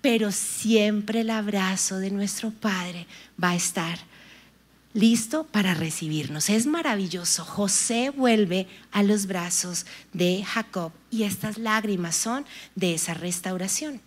pero 0.00 0.32
siempre 0.32 1.20
el 1.20 1.30
abrazo 1.30 1.98
de 1.98 2.10
nuestro 2.10 2.50
Padre 2.50 3.06
va 3.42 3.50
a 3.50 3.56
estar 3.56 3.98
listo 4.92 5.44
para 5.44 5.74
recibirnos. 5.74 6.48
Es 6.50 6.66
maravilloso. 6.66 7.44
José 7.44 8.10
vuelve 8.10 8.66
a 8.90 9.02
los 9.02 9.26
brazos 9.26 9.86
de 10.12 10.42
Jacob 10.44 10.92
y 11.10 11.24
estas 11.24 11.58
lágrimas 11.58 12.16
son 12.16 12.44
de 12.74 12.94
esa 12.94 13.14
restauración. 13.14 14.00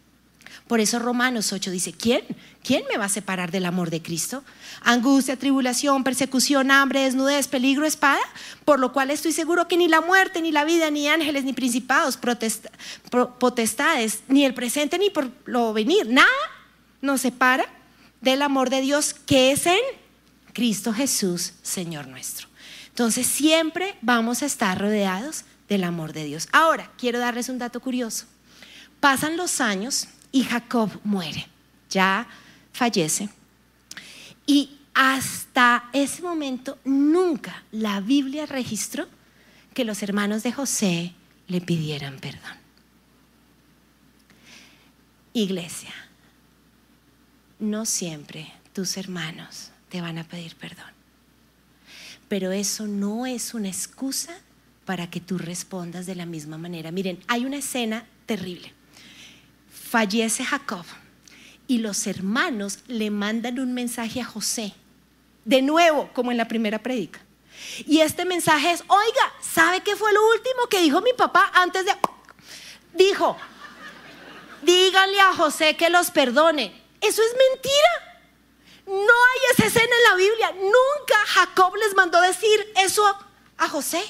Por 0.74 0.80
eso 0.80 0.98
Romanos 0.98 1.54
8 1.54 1.70
dice, 1.70 1.94
¿quién? 1.94 2.24
¿Quién 2.64 2.82
me 2.90 2.98
va 2.98 3.06
a 3.06 3.10
separar 3.10 3.52
del 3.52 3.68
amor 3.68 3.92
de 3.92 4.02
Cristo? 4.02 4.44
Angustia, 4.82 5.38
tribulación, 5.38 6.04
persecución, 6.04 6.72
hambre, 6.72 7.02
desnudez, 7.02 7.48
peligro, 7.48 7.86
espada. 7.86 8.20
Por 8.66 8.80
lo 8.80 8.92
cual 8.92 9.12
estoy 9.12 9.34
seguro 9.34 9.68
que 9.68 9.78
ni 9.78 9.88
la 9.88 10.02
muerte, 10.02 10.42
ni 10.42 10.52
la 10.52 10.66
vida, 10.66 10.90
ni 10.90 11.08
ángeles, 11.08 11.44
ni 11.44 11.54
principados, 11.54 12.18
potestades, 13.38 14.24
ni 14.28 14.46
el 14.46 14.56
presente, 14.56 14.98
ni 14.98 15.12
por 15.12 15.30
lo 15.46 15.74
venir, 15.74 16.08
nada 16.10 16.28
nos 17.02 17.22
separa 17.22 17.68
del 18.22 18.42
amor 18.42 18.72
de 18.72 18.82
Dios 18.82 19.14
que 19.14 19.52
es 19.52 19.68
en 19.68 19.78
Cristo 20.54 20.92
Jesús, 20.92 21.54
Señor 21.62 22.08
nuestro. 22.08 22.48
Entonces 22.88 23.28
siempre 23.28 23.96
vamos 24.02 24.42
a 24.42 24.48
estar 24.48 24.82
rodeados 24.82 25.46
del 25.70 25.84
amor 25.84 26.14
de 26.14 26.24
Dios. 26.24 26.48
Ahora, 26.52 26.92
quiero 26.98 27.20
darles 27.20 27.48
un 27.50 27.60
dato 27.60 27.80
curioso. 27.80 28.26
Pasan 29.00 29.38
los 29.38 29.62
años 29.62 30.08
y 30.34 30.44
Jacob 30.44 30.90
muere, 31.06 31.48
ya 31.90 32.28
fallece. 32.74 33.30
Y 34.46 34.78
hasta 34.94 35.90
ese 35.94 36.22
momento 36.22 36.80
nunca 36.84 37.64
la 37.72 38.02
Biblia 38.02 38.46
registró 38.46 39.08
que 39.74 39.86
los 39.86 40.04
hermanos 40.04 40.44
de 40.44 40.52
José 40.52 41.14
le 41.48 41.62
pidieran 41.62 42.20
perdón. 42.20 42.58
Iglesia, 45.34 45.94
no 47.60 47.86
siempre 47.86 48.52
tus 48.74 48.98
hermanos 48.98 49.70
te 49.90 50.02
van 50.02 50.18
a 50.18 50.24
pedir 50.24 50.56
perdón. 50.56 50.92
Pero 52.28 52.52
eso 52.52 52.88
no 52.88 53.28
es 53.28 53.54
una 53.54 53.68
excusa 53.68 54.36
para 54.86 55.12
que 55.12 55.22
tú 55.22 55.38
respondas 55.38 56.08
de 56.08 56.16
la 56.16 56.26
misma 56.26 56.58
manera. 56.58 56.92
Miren, 56.92 57.20
hay 57.28 57.46
una 57.46 57.58
escena 57.58 58.08
terrible. 58.26 58.74
Fallece 59.94 60.44
Jacob 60.44 60.84
y 61.68 61.78
los 61.78 62.08
hermanos 62.08 62.80
le 62.88 63.12
mandan 63.12 63.60
un 63.60 63.76
mensaje 63.76 64.22
a 64.22 64.26
José, 64.26 64.74
de 65.46 65.62
nuevo, 65.62 66.10
como 66.14 66.32
en 66.32 66.38
la 66.38 66.48
primera 66.48 66.82
predica. 66.82 67.22
Y 67.86 68.00
este 68.00 68.26
mensaje 68.26 68.72
es, 68.72 68.84
oiga, 68.88 69.34
¿sabe 69.40 69.82
qué 69.82 69.96
fue 69.96 70.12
lo 70.12 70.28
último 70.30 70.66
que 70.68 70.82
dijo 70.82 71.00
mi 71.02 71.14
papá 71.14 71.52
antes 71.54 71.86
de... 71.86 71.92
Dijo, 72.96 73.38
díganle 74.64 75.20
a 75.20 75.36
José 75.36 75.76
que 75.76 75.92
los 75.92 76.10
perdone. 76.10 76.74
Eso 77.00 77.22
es 77.22 77.36
mentira. 77.38 78.24
No 78.88 78.94
hay 78.96 79.52
esa 79.52 79.68
escena 79.68 79.96
en 79.96 80.10
la 80.10 80.16
Biblia. 80.16 80.52
Nunca 80.54 81.20
Jacob 81.28 81.76
les 81.76 81.96
mandó 81.96 82.20
decir 82.20 82.74
eso 82.78 83.06
a 83.60 83.70
José. 83.70 84.04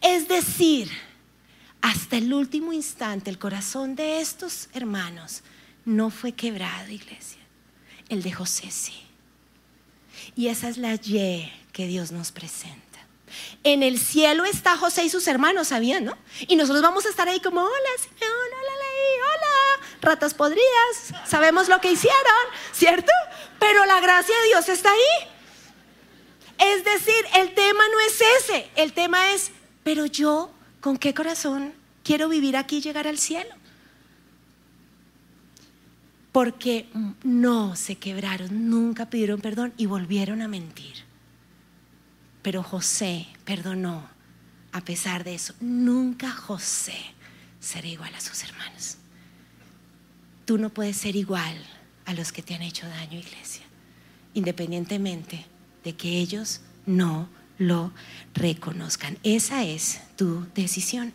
Es 0.00 0.26
decir, 0.26 0.90
hasta 1.82 2.16
el 2.16 2.32
último 2.32 2.72
instante 2.72 3.28
el 3.28 3.38
corazón 3.38 3.96
de 3.96 4.20
estos 4.20 4.68
hermanos 4.72 5.42
no 5.84 6.10
fue 6.10 6.32
quebrado, 6.32 6.90
iglesia. 6.90 7.40
El 8.08 8.22
de 8.22 8.32
José 8.32 8.70
sí. 8.70 9.02
Y 10.36 10.48
esa 10.48 10.68
es 10.68 10.78
la 10.78 10.94
Y 10.94 11.52
que 11.72 11.86
Dios 11.86 12.12
nos 12.12 12.30
presenta. 12.30 12.82
En 13.64 13.82
el 13.82 13.98
cielo 13.98 14.44
está 14.44 14.76
José 14.76 15.04
y 15.04 15.10
sus 15.10 15.26
hermanos, 15.26 15.68
¿sabían, 15.68 16.04
no? 16.04 16.16
Y 16.46 16.56
nosotros 16.56 16.82
vamos 16.82 17.06
a 17.06 17.08
estar 17.08 17.28
ahí 17.28 17.40
como, 17.40 17.62
hola, 17.62 17.90
Simeón, 17.98 18.32
hola, 18.60 18.72
hola, 19.22 19.86
ratas 20.02 20.34
podridas, 20.34 21.14
sabemos 21.26 21.68
lo 21.68 21.80
que 21.80 21.92
hicieron, 21.92 22.44
¿cierto? 22.72 23.12
Pero 23.58 23.84
la 23.86 24.00
gracia 24.00 24.34
de 24.36 24.46
Dios 24.48 24.68
está 24.68 24.90
ahí. 24.90 25.28
Es 26.58 26.84
decir, 26.84 27.26
el 27.36 27.54
tema 27.54 27.82
no 27.90 28.00
es 28.00 28.20
ese, 28.40 28.70
el 28.76 28.92
tema 28.92 29.32
es, 29.32 29.50
pero 29.82 30.06
yo, 30.06 30.52
¿con 30.82 30.98
qué 30.98 31.14
corazón 31.14 31.72
quiero 32.02 32.28
vivir 32.28 32.58
aquí 32.58 32.78
y 32.78 32.80
llegar 32.82 33.06
al 33.06 33.16
cielo? 33.16 33.54
Porque 36.32 36.88
no 37.22 37.76
se 37.76 37.96
quebraron, 37.96 38.68
nunca 38.68 39.08
pidieron 39.08 39.40
perdón 39.40 39.72
y 39.78 39.86
volvieron 39.86 40.42
a 40.42 40.48
mentir. 40.48 40.96
Pero 42.42 42.62
José 42.62 43.28
perdonó 43.44 44.08
a 44.72 44.80
pesar 44.82 45.24
de 45.24 45.34
eso. 45.34 45.54
Nunca 45.60 46.30
José 46.30 46.98
será 47.60 47.86
igual 47.86 48.14
a 48.14 48.20
sus 48.20 48.42
hermanos. 48.42 48.96
Tú 50.44 50.58
no 50.58 50.70
puedes 50.70 50.96
ser 50.96 51.14
igual 51.14 51.56
a 52.06 52.14
los 52.14 52.32
que 52.32 52.42
te 52.42 52.54
han 52.54 52.62
hecho 52.62 52.88
daño, 52.88 53.18
iglesia, 53.18 53.62
independientemente 54.34 55.46
de 55.84 55.94
que 55.94 56.18
ellos 56.18 56.60
no 56.86 57.28
lo 57.66 57.92
reconozcan. 58.34 59.18
Esa 59.22 59.64
es 59.64 60.00
tu 60.16 60.46
decisión. 60.54 61.12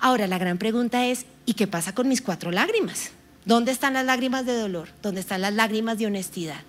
Ahora, 0.00 0.26
la 0.26 0.38
gran 0.38 0.58
pregunta 0.58 1.06
es, 1.06 1.26
¿y 1.44 1.54
qué 1.54 1.66
pasa 1.66 1.94
con 1.94 2.08
mis 2.08 2.22
cuatro 2.22 2.50
lágrimas? 2.50 3.10
¿Dónde 3.44 3.72
están 3.72 3.94
las 3.94 4.04
lágrimas 4.04 4.46
de 4.46 4.58
dolor? 4.58 4.88
¿Dónde 5.02 5.20
están 5.20 5.40
las 5.40 5.54
lágrimas 5.54 5.98
de 5.98 6.06
honestidad? 6.06 6.60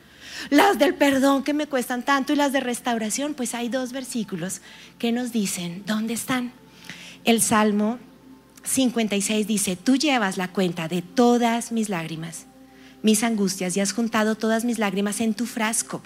Las 0.49 0.77
del 0.77 0.93
perdón 0.93 1.43
que 1.43 1.53
me 1.53 1.67
cuestan 1.67 2.03
tanto 2.03 2.33
y 2.33 2.35
las 2.35 2.53
de 2.53 2.59
restauración, 2.59 3.33
pues 3.33 3.55
hay 3.55 3.69
dos 3.69 3.91
versículos 3.91 4.61
que 4.99 5.11
nos 5.11 5.31
dicen, 5.31 5.83
¿dónde 5.85 6.13
están? 6.13 6.51
El 7.23 7.41
Salmo 7.41 7.97
56 8.63 9.47
dice, 9.47 9.75
tú 9.75 9.95
llevas 9.95 10.37
la 10.37 10.49
cuenta 10.49 10.87
de 10.87 11.01
todas 11.01 11.71
mis 11.71 11.89
lágrimas 11.89 12.45
mis 13.01 13.23
angustias 13.23 13.77
y 13.77 13.79
has 13.79 13.93
juntado 13.93 14.35
todas 14.35 14.65
mis 14.65 14.79
lágrimas 14.79 15.21
en 15.21 15.33
tu 15.33 15.45
frasco. 15.45 16.01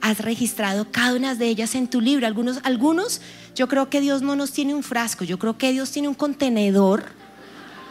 Has 0.00 0.20
registrado 0.20 0.90
cada 0.90 1.14
una 1.14 1.34
de 1.34 1.46
ellas 1.46 1.74
en 1.74 1.88
tu 1.88 2.00
libro. 2.00 2.26
Algunos, 2.26 2.58
algunos, 2.62 3.20
yo 3.54 3.68
creo 3.68 3.90
que 3.90 4.00
Dios 4.00 4.22
no 4.22 4.36
nos 4.36 4.52
tiene 4.52 4.74
un 4.74 4.82
frasco, 4.82 5.24
yo 5.24 5.38
creo 5.38 5.58
que 5.58 5.72
Dios 5.72 5.90
tiene 5.90 6.08
un 6.08 6.14
contenedor. 6.14 7.04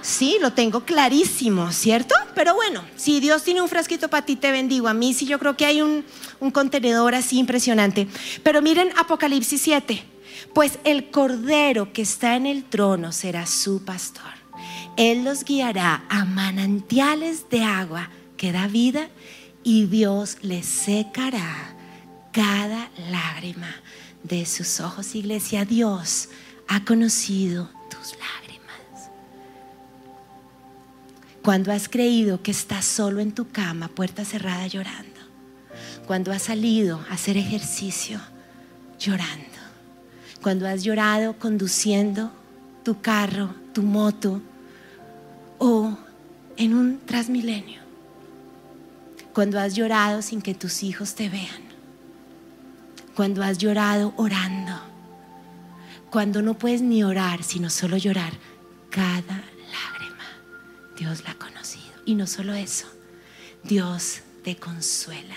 Sí, 0.01 0.37
lo 0.39 0.53
tengo 0.53 0.85
clarísimo, 0.85 1.71
¿cierto? 1.71 2.13
Pero 2.35 2.53
bueno, 2.53 2.83
si 2.95 3.19
Dios 3.19 3.43
tiene 3.43 3.61
un 3.61 3.67
frasquito 3.67 4.07
para 4.07 4.23
ti, 4.23 4.35
te 4.35 4.51
bendigo. 4.51 4.87
A 4.87 4.93
mí 4.93 5.15
sí, 5.15 5.25
yo 5.25 5.39
creo 5.39 5.57
que 5.57 5.65
hay 5.65 5.81
un, 5.81 6.05
un 6.39 6.51
contenedor 6.51 7.15
así 7.15 7.39
impresionante. 7.39 8.07
Pero 8.43 8.61
miren 8.61 8.89
Apocalipsis 8.97 9.61
7, 9.63 10.03
pues 10.53 10.77
el 10.83 11.09
cordero 11.09 11.91
que 11.91 12.03
está 12.03 12.35
en 12.35 12.45
el 12.45 12.65
trono 12.65 13.11
será 13.11 13.47
su 13.47 13.83
pastor. 13.83 14.31
Él 14.95 15.23
los 15.23 15.43
guiará 15.43 16.05
a 16.07 16.23
manantiales 16.23 17.49
de 17.49 17.63
agua 17.63 18.09
que 18.37 18.51
da 18.51 18.67
vida 18.67 19.09
y 19.63 19.85
Dios 19.85 20.37
le 20.41 20.63
secará 20.63 21.75
cada 22.31 22.89
lágrima 23.09 23.73
de 24.23 24.45
sus 24.45 24.79
ojos. 24.79 25.15
Iglesia, 25.15 25.65
Dios 25.65 26.29
ha 26.67 26.83
conocido 26.83 27.69
tus 27.89 28.13
lágrimas. 28.19 29.09
Cuando 31.41 31.71
has 31.71 31.87
creído 31.87 32.41
que 32.41 32.51
estás 32.51 32.85
solo 32.85 33.19
en 33.19 33.31
tu 33.31 33.49
cama, 33.49 33.87
puerta 33.87 34.25
cerrada, 34.25 34.67
llorando. 34.67 35.21
Cuando 36.07 36.31
has 36.31 36.43
salido 36.43 37.03
a 37.09 37.13
hacer 37.13 37.37
ejercicio, 37.37 38.19
llorando. 38.99 39.45
Cuando 40.41 40.67
has 40.67 40.83
llorado 40.83 41.39
conduciendo 41.39 42.31
tu 42.83 43.01
carro, 43.01 43.55
tu 43.73 43.81
moto 43.81 44.41
o 45.57 45.97
en 46.57 46.73
un 46.73 46.99
transmilenio. 46.99 47.84
Cuando 49.35 49.59
has 49.59 49.75
llorado 49.75 50.21
sin 50.21 50.41
que 50.41 50.55
tus 50.55 50.81
hijos 50.81 51.13
te 51.13 51.27
vean. 51.27 51.61
Cuando 53.15 53.43
has 53.43 53.57
llorado 53.57 54.13
orando. 54.15 54.79
Cuando 56.09 56.41
no 56.41 56.53
puedes 56.53 56.81
ni 56.81 57.03
orar, 57.03 57.43
sino 57.43 57.69
solo 57.69 57.97
llorar. 57.97 58.31
Cada 58.89 59.19
lágrima 59.19 60.23
Dios 60.97 61.25
la 61.25 61.31
ha 61.31 61.35
conocido. 61.35 61.83
Y 62.05 62.15
no 62.15 62.27
solo 62.27 62.53
eso, 62.53 62.87
Dios 63.61 64.21
te 64.45 64.55
consuela 64.55 65.35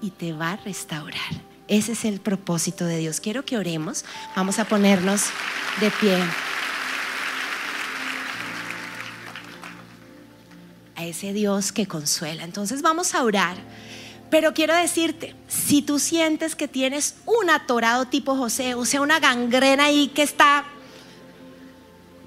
y 0.00 0.10
te 0.10 0.32
va 0.32 0.52
a 0.52 0.56
restaurar. 0.56 1.42
Ese 1.66 1.92
es 1.92 2.04
el 2.04 2.20
propósito 2.20 2.84
de 2.84 2.98
Dios. 2.98 3.18
Quiero 3.18 3.44
que 3.44 3.58
oremos. 3.58 4.04
Vamos 4.36 4.60
a 4.60 4.66
ponernos 4.66 5.24
de 5.80 5.90
pie. 5.90 6.16
Ese 11.12 11.32
Dios 11.32 11.72
que 11.72 11.86
consuela. 11.86 12.44
Entonces 12.44 12.82
vamos 12.82 13.14
a 13.14 13.22
orar. 13.22 13.56
Pero 14.30 14.54
quiero 14.54 14.74
decirte, 14.74 15.34
si 15.46 15.82
tú 15.82 15.98
sientes 15.98 16.56
que 16.56 16.66
tienes 16.66 17.16
un 17.26 17.50
atorado 17.50 18.06
tipo 18.06 18.34
José, 18.34 18.74
o 18.74 18.84
sea, 18.84 19.00
una 19.02 19.20
gangrena 19.20 19.84
ahí 19.84 20.08
que 20.08 20.22
está 20.22 20.64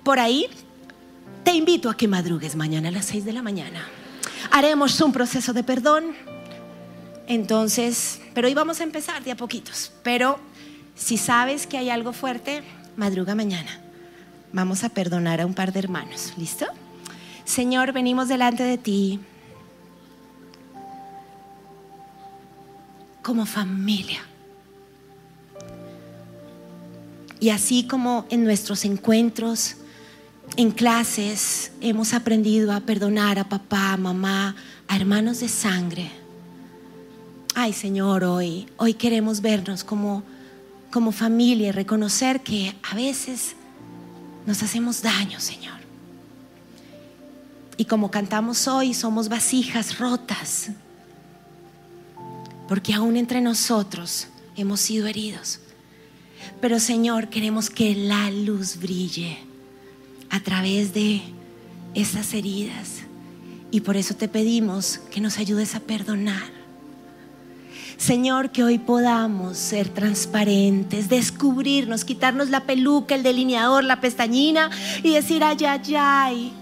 por 0.04 0.20
ahí, 0.20 0.48
te 1.44 1.54
invito 1.54 1.90
a 1.90 1.98
que 1.98 2.08
madrugues 2.08 2.56
mañana 2.56 2.90
a 2.90 2.92
las 2.92 3.06
6 3.06 3.26
de 3.26 3.34
la 3.34 3.42
mañana. 3.42 3.88
Haremos 4.52 5.02
un 5.02 5.12
proceso 5.12 5.52
de 5.52 5.64
perdón. 5.64 6.16
Entonces, 7.28 8.22
pero 8.36 8.48
hoy 8.48 8.54
vamos 8.54 8.82
a 8.82 8.84
empezar 8.84 9.24
de 9.24 9.32
a 9.32 9.36
poquitos. 9.36 9.92
Pero 10.04 10.40
si 10.96 11.18
sabes 11.18 11.66
que 11.66 11.78
hay 11.78 11.90
algo 11.90 12.14
fuerte, 12.14 12.64
madruga 12.96 13.34
mañana. 13.34 13.82
Vamos 14.54 14.84
a 14.84 14.90
perdonar 14.90 15.42
a 15.42 15.46
un 15.46 15.56
par 15.56 15.74
de 15.74 15.80
hermanos. 15.80 16.34
¿Listo? 16.38 16.68
Señor, 17.46 17.94
venimos 17.94 18.28
delante 18.28 18.64
de 18.64 18.78
ti 18.78 19.20
como 23.22 23.46
familia. 23.46 24.22
Y 27.40 27.50
así 27.50 27.88
como 27.88 28.26
en 28.30 28.44
nuestros 28.44 28.86
encuentros, 28.86 29.78
en 30.58 30.72
clases, 30.72 31.72
hemos 31.82 32.14
aprendido 32.14 32.74
a 32.74 32.82
perdonar 32.82 33.40
a 33.40 33.50
papá, 33.50 33.94
a 33.94 33.98
mamá, 33.98 34.56
a 34.88 34.96
hermanos 34.96 35.40
de 35.40 35.48
sangre 35.48 36.26
ay 37.56 37.72
Señor, 37.72 38.26
hoy, 38.26 38.68
hoy 38.78 38.94
queremos 38.94 39.42
vernos 39.42 39.84
como, 39.84 40.24
como 40.92 41.14
familia 41.14 41.70
y 41.70 41.72
reconocer 41.72 42.42
que 42.42 42.76
a 42.84 42.96
veces 42.96 43.56
nos 44.46 44.62
hacemos 44.62 45.02
daño, 45.02 45.40
Señor. 45.40 45.75
Y 47.78 47.86
como 47.86 48.12
cantamos 48.12 48.68
hoy, 48.68 48.94
somos 48.94 49.30
vasijas 49.30 49.98
rotas, 50.00 50.70
porque 52.68 52.94
aún 52.94 53.18
entre 53.18 53.42
nosotros 53.42 54.28
hemos 54.56 54.80
sido 54.80 55.08
heridos. 55.08 55.60
Pero 56.62 56.80
Señor, 56.80 57.30
queremos 57.30 57.70
que 57.70 57.96
la 57.96 58.32
luz 58.32 58.78
brille 58.78 59.40
a 60.30 60.40
través 60.40 60.94
de 60.94 61.22
esas 61.94 62.34
heridas. 62.34 63.02
Y 63.72 63.82
por 63.82 63.98
eso 63.98 64.16
te 64.16 64.28
pedimos 64.28 65.00
que 65.12 65.20
nos 65.20 65.38
ayudes 65.38 65.76
a 65.76 65.80
perdonar 65.82 66.56
Señor, 67.98 68.52
que 68.52 68.64
hoy 68.64 68.78
podamos 68.78 69.58
ser 69.58 69.90
transparentes, 69.90 71.08
descubrirnos, 71.08 72.04
quitarnos 72.04 72.50
la 72.50 72.62
peluca, 72.62 73.16
el 73.16 73.24
delineador, 73.24 73.84
la 73.84 74.02
pestañina 74.02 74.70
y 75.02 75.14
decir, 75.14 75.44
ay, 75.44 75.58
ay, 75.66 75.96
ay, 75.98 76.54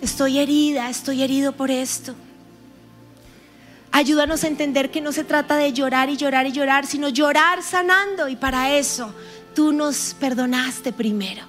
estoy 0.00 0.38
herida, 0.38 0.88
estoy 0.90 1.22
herido 1.22 1.52
por 1.52 1.70
esto. 1.70 2.14
Ayúdanos 3.92 4.44
a 4.44 4.48
entender 4.48 4.90
que 4.90 5.00
no 5.00 5.10
se 5.10 5.24
trata 5.24 5.56
de 5.56 5.72
llorar 5.72 6.10
y 6.10 6.16
llorar 6.16 6.46
y 6.46 6.52
llorar, 6.52 6.86
sino 6.86 7.08
llorar 7.08 7.62
sanando. 7.62 8.28
Y 8.28 8.36
para 8.36 8.76
eso 8.76 9.14
tú 9.54 9.72
nos 9.72 10.14
perdonaste 10.20 10.92
primero. 10.92 11.44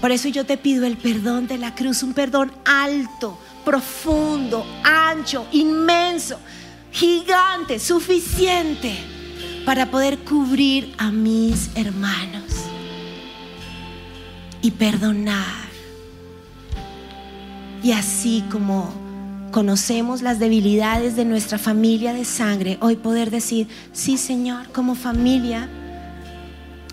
Por 0.00 0.12
eso 0.12 0.28
yo 0.28 0.46
te 0.46 0.56
pido 0.56 0.86
el 0.86 0.96
perdón 0.96 1.48
de 1.48 1.58
la 1.58 1.74
cruz, 1.74 2.04
un 2.04 2.14
perdón 2.14 2.52
alto, 2.64 3.36
profundo, 3.64 4.64
ancho, 4.84 5.46
inmenso, 5.50 6.38
gigante, 6.92 7.80
suficiente 7.80 8.96
para 9.66 9.90
poder 9.90 10.18
cubrir 10.20 10.94
a 10.98 11.10
mis 11.10 11.70
hermanos 11.74 12.44
y 14.62 14.70
perdonar. 14.70 15.67
Y 17.82 17.92
así 17.92 18.44
como 18.50 18.92
conocemos 19.50 20.22
las 20.22 20.38
debilidades 20.38 21.16
de 21.16 21.24
nuestra 21.24 21.58
familia 21.58 22.12
de 22.12 22.24
sangre, 22.24 22.78
hoy 22.80 22.96
poder 22.96 23.30
decir, 23.30 23.68
sí 23.92 24.18
Señor, 24.18 24.70
como 24.72 24.94
familia, 24.94 25.68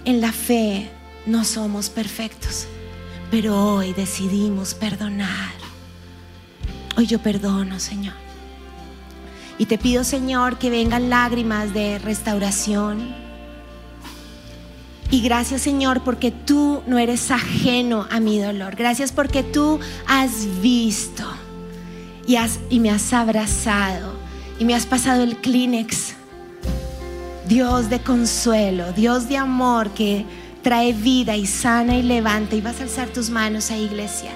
en 0.06 0.22
la 0.22 0.32
fe 0.32 0.90
no 1.26 1.44
somos 1.44 1.90
perfectos, 1.90 2.68
pero 3.32 3.76
hoy 3.76 3.94
decidimos 3.94 4.74
perdonar. 4.74 5.54
Hoy 6.98 7.08
yo 7.08 7.20
perdono, 7.20 7.80
Señor. 7.80 8.14
Y 9.58 9.66
te 9.66 9.78
pido, 9.78 10.04
Señor, 10.04 10.58
que 10.58 10.70
vengan 10.70 11.10
lágrimas 11.10 11.74
de 11.74 11.98
restauración. 12.00 13.25
Y 15.12 15.22
gracias, 15.22 15.62
Señor, 15.62 16.04
porque 16.04 16.32
tú 16.32 16.82
no 16.88 16.98
eres 16.98 17.32
ajeno 17.32 18.08
a 18.10 18.20
mi 18.20 18.40
dolor. 18.40 18.76
Gracias 18.76 19.12
porque 19.12 19.44
tú 19.44 19.80
has 20.08 20.62
visto 20.62 21.24
y, 22.28 22.36
has, 22.38 22.60
y 22.70 22.80
me 22.80 22.90
has 22.90 23.14
abrazado 23.14 24.14
y 24.60 24.66
me 24.66 24.74
has 24.76 24.86
pasado 24.86 25.24
el 25.24 25.38
Kleenex. 25.38 26.16
Dios 27.48 27.90
de 27.92 28.00
consuelo, 28.00 28.92
Dios 28.94 29.30
de 29.30 29.38
amor 29.38 29.92
que 29.92 30.26
trae 30.64 30.94
vida 30.94 31.36
y 31.36 31.46
sana 31.46 31.96
y 31.96 32.02
levanta. 32.02 32.56
Y 32.56 32.62
vas 32.62 32.80
a 32.80 32.84
alzar 32.84 33.10
tus 33.10 33.30
manos 33.30 33.70
a 33.70 33.78
iglesia. 33.78 34.32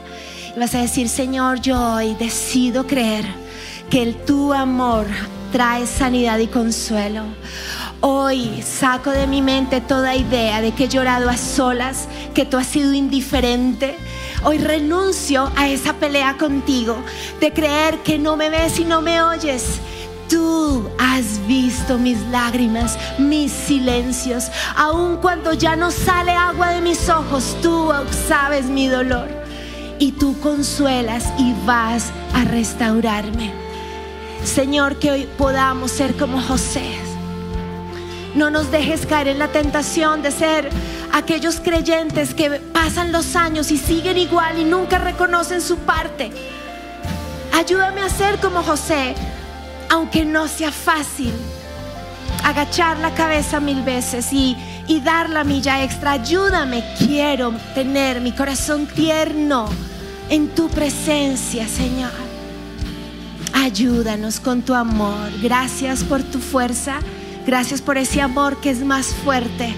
Y 0.56 0.60
vas 0.60 0.76
a 0.76 0.82
decir, 0.82 1.10
Señor, 1.10 1.60
yo 1.60 1.96
hoy 1.96 2.16
decido 2.20 2.86
creer 2.86 3.26
que 3.90 4.04
el 4.04 4.16
tu 4.16 4.54
amor 4.54 5.08
trae 5.52 5.88
sanidad 5.88 6.38
y 6.38 6.46
consuelo. 6.46 7.24
Hoy 8.02 8.62
saco 8.62 9.12
de 9.12 9.28
mi 9.28 9.41
mente 9.41 9.82
toda 9.82 10.16
idea 10.16 10.62
de 10.62 10.72
que 10.72 10.86
he 10.86 10.88
llorado 10.88 11.30
a 11.30 11.36
solas, 11.36 12.08
que 12.34 12.45
tú 12.45 12.56
has 12.56 12.68
sido 12.68 12.93
indiferente. 12.93 13.97
Hoy 14.45 14.58
renuncio 14.58 15.52
a 15.58 15.68
esa 15.68 15.93
pelea 15.93 16.38
contigo 16.38 16.95
de 17.41 17.52
creer 17.52 17.97
que 18.00 18.18
no 18.18 18.38
me 18.38 18.50
ves 18.50 18.80
y 18.80 18.86
no 18.86 19.02
me 19.02 19.22
oyes. 19.22 19.80
Tú 20.30 20.89
has 20.97 21.45
visto 21.45 21.97
mis 21.97 22.22
lágrimas, 22.28 22.97
mis 23.18 23.52
silencios, 23.52 24.45
aun 24.78 25.18
cuando 25.18 25.52
ya 25.52 25.76
no 25.76 25.91
sale 25.91 26.32
agua 26.32 26.70
de 26.70 26.80
mis 26.80 27.10
ojos, 27.10 27.58
tú 27.62 27.91
sabes 28.30 28.68
mi 28.68 28.88
dolor 28.88 29.28
y 29.97 30.14
tú 30.14 30.39
consuelas 30.39 31.26
y 31.38 31.54
vas 31.66 32.12
a 32.34 32.45
restaurarme. 32.45 33.52
Señor, 34.45 35.00
que 35.00 35.12
hoy 35.12 35.28
podamos 35.38 35.91
ser 35.91 36.16
como 36.16 36.41
José. 36.41 37.09
No 38.36 38.50
nos 38.50 38.72
dejes 38.72 39.06
caer 39.06 39.28
en 39.30 39.40
la 39.40 39.48
tentación 39.48 40.22
de 40.22 40.32
ser 40.32 40.70
aquellos 41.14 41.60
creyentes 41.60 42.34
que 42.34 42.52
pasan 42.52 43.12
los 43.12 43.36
años 43.36 43.72
y 43.72 43.78
siguen 43.78 44.18
igual 44.18 44.60
y 44.60 44.66
nunca 44.66 45.00
reconocen 45.00 45.62
su 45.62 45.78
parte. 45.80 46.32
Ayúdame 47.54 48.02
a 48.02 48.10
ser 48.10 48.40
como 48.40 48.62
José, 48.62 49.16
aunque 49.90 50.26
no 50.26 50.48
sea 50.48 50.72
fácil. 50.72 51.34
Agachar 52.44 52.98
la 53.00 53.14
cabeza 53.14 53.60
mil 53.60 53.82
veces 53.82 54.32
y, 54.32 54.56
y 54.88 55.02
dar 55.02 55.30
la 55.30 55.44
milla 55.44 55.84
extra. 55.84 56.14
Ayúdame, 56.14 56.84
quiero 56.98 57.52
tener 57.74 58.22
mi 58.22 58.32
corazón 58.32 58.86
tierno 58.86 59.68
en 60.30 60.50
tu 60.50 60.70
presencia, 60.70 61.68
Señor. 61.68 62.12
Ayúdanos 63.54 64.40
con 64.40 64.62
tu 64.62 64.74
amor. 64.74 65.30
Gracias 65.42 66.04
por 66.04 66.22
tu 66.24 66.40
fuerza. 66.40 67.00
Gracias 67.50 67.82
por 67.82 67.97
ese 67.97 68.22
amor 68.22 68.58
que 68.62 68.70
es 68.70 68.86
más 68.86 69.08
fuerte. 69.08 69.74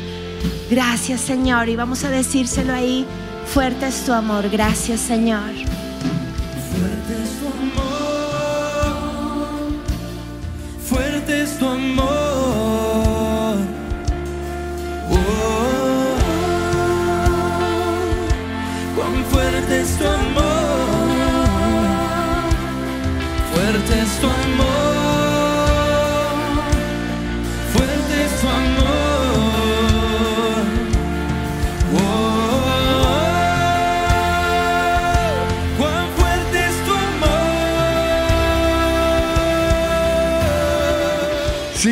Gracias 0.70 1.22
Señor. 1.22 1.70
Y 1.70 1.78
vamos 1.78 2.04
a 2.04 2.10
decírselo 2.10 2.74
ahí. 2.74 3.06
Fuerte 3.46 3.88
es 3.88 4.04
tu 4.04 4.12
amor. 4.12 4.50
Gracias 4.50 5.00
Señor. 5.00 5.54
Fuerte 5.54 7.24
es 7.24 7.40
tu 7.40 7.48
amor. 7.48 7.91